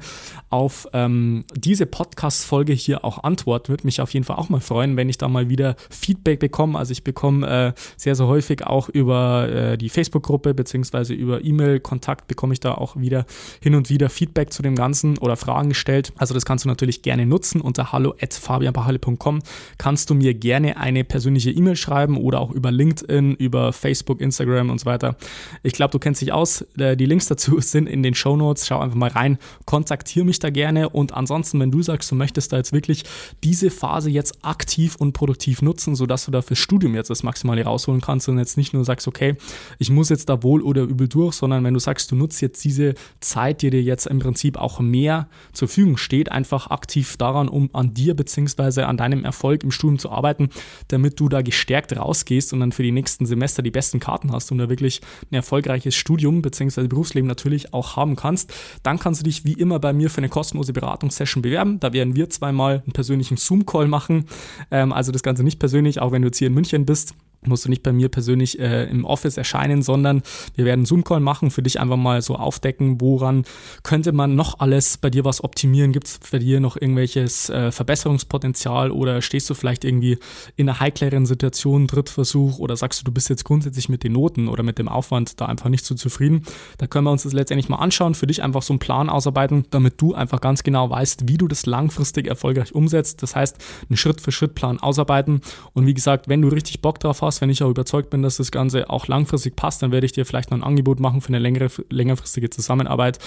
auf 0.50 0.86
ähm, 0.92 1.44
diese 1.54 1.86
Podcast-Folge 1.86 2.72
hier 2.72 3.04
auch 3.04 3.22
antworten. 3.24 3.68
Würde 3.68 3.86
mich 3.86 4.00
auf 4.00 4.12
jeden 4.14 4.24
Fall 4.24 4.36
auch 4.36 4.48
mal 4.48 4.60
freuen, 4.60 4.96
wenn 4.96 5.08
ich 5.08 5.18
da 5.18 5.28
mal 5.28 5.48
wieder 5.48 5.76
Feedback 5.90 6.40
bekomme. 6.40 6.78
Also 6.78 6.92
ich 6.92 7.04
bekomme 7.04 7.46
äh, 7.46 7.72
sehr, 7.96 8.14
sehr 8.14 8.26
häufig 8.26 8.64
auch 8.64 8.88
über 8.88 9.48
äh, 9.48 9.78
die 9.78 9.88
Facebook-Gruppe 9.88 10.54
beziehungsweise 10.54 11.14
über 11.14 11.44
E-Mail-Kontakt 11.44 12.28
bekomme 12.28 12.52
ich 12.52 12.60
da 12.60 12.74
auch 12.74 12.96
wieder 12.96 13.26
hin 13.60 13.74
und 13.74 13.90
wieder 13.90 14.08
Feedback 14.10 14.52
zu 14.52 14.62
dem 14.62 14.74
Ganzen 14.74 15.18
oder 15.18 15.36
Fragen 15.36 15.70
gestellt. 15.70 16.12
Also 16.16 16.34
das 16.34 16.44
kannst 16.44 16.64
du 16.64 16.68
natürlich 16.68 17.02
gerne 17.02 17.26
nutzen. 17.26 17.60
Unter 17.60 17.92
hallo.fabianbachale.com 18.38 19.40
kannst 19.78 20.10
du 20.10 20.14
mir 20.14 20.34
gerne 20.34 20.76
eine 20.76 21.04
persönliche 21.04 21.50
E-Mail 21.50 21.76
schreiben 21.76 22.16
oder 22.16 22.40
auch 22.40 22.50
über 22.50 22.70
LinkedIn, 22.70 23.34
über 23.34 23.72
Facebook, 23.72 24.20
Instagram 24.20 24.70
und 24.70 24.80
so 24.80 24.86
weiter. 24.86 25.16
Ich 25.62 25.72
glaube, 25.72 25.92
du 25.92 25.98
kennst 25.98 26.20
dich 26.20 26.32
aus. 26.32 26.62
Äh, 26.78 26.96
die 26.96 27.06
Links 27.06 27.26
dazu 27.26 27.60
sind 27.60 27.88
in 27.88 28.02
den 28.02 28.14
Show 28.14 28.36
Notes. 28.36 28.66
Schau 28.66 28.80
einfach 28.80 28.96
mal 28.96 29.10
rein, 29.10 29.38
kontaktiere 29.64 30.24
mich 30.24 30.38
da 30.38 30.50
gerne. 30.50 30.88
Und 30.88 31.14
ansonsten, 31.14 31.60
wenn 31.60 31.70
du 31.70 31.82
sagst, 31.82 32.10
du 32.10 32.14
möchtest 32.14 32.52
da 32.52 32.56
jetzt 32.56 32.72
wirklich 32.72 33.04
diese 33.42 33.70
Phase 33.70 34.10
jetzt 34.10 34.44
aktiv 34.44 34.96
und 34.96 35.12
produktiv 35.12 35.62
nutzen, 35.62 35.94
sodass 35.94 36.24
du 36.26 36.30
da 36.30 36.42
fürs 36.42 36.58
Studium 36.58 36.94
jetzt 36.94 37.10
das 37.10 37.22
Maximale 37.22 37.64
rausholen 37.64 38.00
kannst 38.00 38.28
und 38.28 38.38
jetzt 38.38 38.56
nicht 38.56 38.74
nur 38.74 38.84
sagst, 38.84 39.08
okay, 39.08 39.36
ich 39.78 39.90
muss 39.90 40.08
jetzt 40.08 40.28
da 40.28 40.42
wohl 40.42 40.62
oder 40.62 40.82
übel 40.82 41.08
durch, 41.08 41.34
sondern 41.34 41.64
wenn 41.64 41.74
du 41.74 41.80
sagst, 41.80 42.10
du 42.10 42.16
nutzt 42.16 42.40
jetzt 42.40 42.64
diese 42.64 42.94
Zeit, 43.20 43.62
die 43.62 43.70
dir 43.70 43.82
jetzt 43.82 44.06
im 44.06 44.18
Prinzip 44.18 44.56
auch 44.56 44.80
mehr 44.80 45.28
zur 45.52 45.68
Verfügung 45.68 45.96
steht, 45.96 46.30
einfach 46.32 46.70
aktiv 46.70 47.16
daran, 47.16 47.48
um 47.48 47.70
an 47.72 47.94
dir 47.94 48.14
bzw. 48.14 48.27
an 48.36 48.96
deinem 48.96 49.24
Erfolg 49.24 49.62
im 49.62 49.70
Studium 49.70 49.98
zu 49.98 50.10
arbeiten, 50.10 50.50
damit 50.88 51.18
du 51.20 51.28
da 51.28 51.42
gestärkt 51.42 51.96
rausgehst 51.96 52.52
und 52.52 52.60
dann 52.60 52.72
für 52.72 52.82
die 52.82 52.92
nächsten 52.92 53.26
Semester 53.26 53.62
die 53.62 53.70
besten 53.70 54.00
Karten 54.00 54.32
hast 54.32 54.52
und 54.52 54.58
da 54.58 54.68
wirklich 54.68 55.00
ein 55.30 55.36
erfolgreiches 55.36 55.94
Studium 55.94 56.42
bzw. 56.42 56.86
Berufsleben 56.86 57.28
natürlich 57.28 57.72
auch 57.72 57.96
haben 57.96 58.16
kannst, 58.16 58.52
dann 58.82 58.98
kannst 58.98 59.20
du 59.20 59.24
dich 59.24 59.44
wie 59.44 59.52
immer 59.52 59.78
bei 59.78 59.92
mir 59.92 60.10
für 60.10 60.18
eine 60.18 60.28
kostenlose 60.28 60.72
Beratungssession 60.72 61.42
bewerben. 61.42 61.80
Da 61.80 61.92
werden 61.92 62.16
wir 62.16 62.30
zweimal 62.30 62.82
einen 62.84 62.92
persönlichen 62.92 63.36
Zoom-Call 63.36 63.88
machen. 63.88 64.26
Ähm, 64.70 64.92
also 64.92 65.12
das 65.12 65.22
Ganze 65.22 65.44
nicht 65.44 65.58
persönlich, 65.58 66.00
auch 66.00 66.12
wenn 66.12 66.22
du 66.22 66.28
jetzt 66.28 66.38
hier 66.38 66.48
in 66.48 66.54
München 66.54 66.86
bist 66.86 67.14
musst 67.46 67.64
du 67.64 67.68
nicht 67.68 67.82
bei 67.82 67.92
mir 67.92 68.08
persönlich 68.08 68.58
äh, 68.58 68.84
im 68.84 69.04
Office 69.04 69.36
erscheinen, 69.36 69.82
sondern 69.82 70.22
wir 70.56 70.64
werden 70.64 70.84
Zoom-Call 70.84 71.20
machen, 71.20 71.50
für 71.50 71.62
dich 71.62 71.78
einfach 71.80 71.96
mal 71.96 72.20
so 72.20 72.34
aufdecken, 72.36 73.00
woran 73.00 73.44
könnte 73.82 74.12
man 74.12 74.34
noch 74.34 74.58
alles 74.58 74.98
bei 74.98 75.08
dir 75.08 75.24
was 75.24 75.42
optimieren? 75.44 75.92
Gibt 75.92 76.06
es 76.08 76.20
bei 76.30 76.38
dir 76.38 76.60
noch 76.60 76.76
irgendwelches 76.76 77.48
äh, 77.48 77.70
Verbesserungspotenzial 77.70 78.90
oder 78.90 79.22
stehst 79.22 79.48
du 79.50 79.54
vielleicht 79.54 79.84
irgendwie 79.84 80.18
in 80.56 80.68
einer 80.68 80.80
heikleren 80.80 81.26
Situation, 81.26 81.86
Drittversuch 81.86 82.58
oder 82.58 82.76
sagst 82.76 83.00
du, 83.00 83.04
du 83.04 83.12
bist 83.12 83.28
jetzt 83.28 83.44
grundsätzlich 83.44 83.88
mit 83.88 84.02
den 84.02 84.12
Noten 84.12 84.48
oder 84.48 84.62
mit 84.62 84.78
dem 84.78 84.88
Aufwand 84.88 85.40
da 85.40 85.46
einfach 85.46 85.68
nicht 85.68 85.84
so 85.84 85.94
zufrieden? 85.94 86.42
Da 86.78 86.86
können 86.86 87.04
wir 87.04 87.12
uns 87.12 87.22
das 87.22 87.32
letztendlich 87.32 87.68
mal 87.68 87.76
anschauen, 87.76 88.14
für 88.14 88.26
dich 88.26 88.42
einfach 88.42 88.62
so 88.62 88.72
einen 88.72 88.80
Plan 88.80 89.08
ausarbeiten, 89.08 89.64
damit 89.70 90.00
du 90.00 90.14
einfach 90.14 90.40
ganz 90.40 90.64
genau 90.64 90.90
weißt, 90.90 91.28
wie 91.28 91.38
du 91.38 91.46
das 91.46 91.66
langfristig 91.66 92.26
erfolgreich 92.26 92.74
umsetzt. 92.74 93.22
Das 93.22 93.36
heißt, 93.36 93.58
einen 93.88 93.96
Schritt-für-Schritt-Plan 93.96 94.80
ausarbeiten 94.80 95.40
und 95.72 95.86
wie 95.86 95.94
gesagt, 95.94 96.28
wenn 96.28 96.42
du 96.42 96.48
richtig 96.48 96.80
Bock 96.80 96.98
drauf 96.98 97.22
hast, 97.22 97.27
wenn 97.40 97.50
ich 97.50 97.62
auch 97.62 97.70
überzeugt 97.70 98.10
bin, 98.10 98.22
dass 98.22 98.36
das 98.38 98.50
Ganze 98.50 98.90
auch 98.90 99.06
langfristig 99.06 99.56
passt, 99.56 99.82
dann 99.82 99.92
werde 99.92 100.06
ich 100.06 100.12
dir 100.12 100.24
vielleicht 100.24 100.50
noch 100.50 100.58
ein 100.58 100.64
Angebot 100.64 101.00
machen 101.00 101.20
für 101.20 101.28
eine 101.28 101.38
längere, 101.38 101.68
längerfristige 101.90 102.50
Zusammenarbeit. 102.50 103.18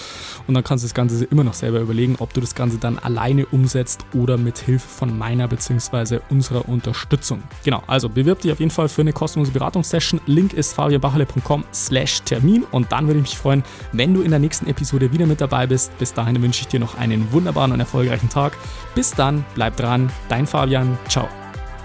Und 0.46 0.54
dann 0.54 0.64
kannst 0.64 0.84
du 0.84 0.86
das 0.86 0.94
Ganze 0.94 1.24
immer 1.24 1.44
noch 1.44 1.54
selber 1.54 1.80
überlegen, 1.80 2.16
ob 2.18 2.32
du 2.34 2.40
das 2.40 2.54
Ganze 2.54 2.78
dann 2.78 2.98
alleine 2.98 3.46
umsetzt 3.46 4.04
oder 4.14 4.36
mit 4.36 4.58
Hilfe 4.58 4.88
von 4.88 5.16
meiner 5.16 5.48
bzw. 5.48 6.20
unserer 6.30 6.68
Unterstützung. 6.68 7.42
Genau, 7.64 7.82
also 7.86 8.08
bewirb 8.08 8.40
dich 8.40 8.52
auf 8.52 8.60
jeden 8.60 8.70
Fall 8.70 8.88
für 8.88 9.02
eine 9.02 9.12
kostenlose 9.12 9.52
Beratungssession. 9.52 10.20
Link 10.26 10.52
ist 10.52 10.72
fabianbachele.com 10.74 11.64
slash 11.72 12.22
Termin 12.22 12.64
und 12.70 12.92
dann 12.92 13.06
würde 13.06 13.20
ich 13.20 13.24
mich 13.24 13.38
freuen, 13.38 13.62
wenn 13.92 14.14
du 14.14 14.22
in 14.22 14.30
der 14.30 14.40
nächsten 14.40 14.66
Episode 14.66 15.12
wieder 15.12 15.26
mit 15.26 15.40
dabei 15.40 15.66
bist. 15.66 15.96
Bis 15.98 16.12
dahin 16.12 16.42
wünsche 16.42 16.62
ich 16.62 16.68
dir 16.68 16.80
noch 16.80 16.96
einen 16.98 17.32
wunderbaren 17.32 17.72
und 17.72 17.80
erfolgreichen 17.80 18.28
Tag. 18.28 18.56
Bis 18.94 19.12
dann, 19.12 19.44
bleib 19.54 19.76
dran, 19.76 20.10
dein 20.28 20.46
Fabian, 20.46 20.98
ciao. 21.08 21.41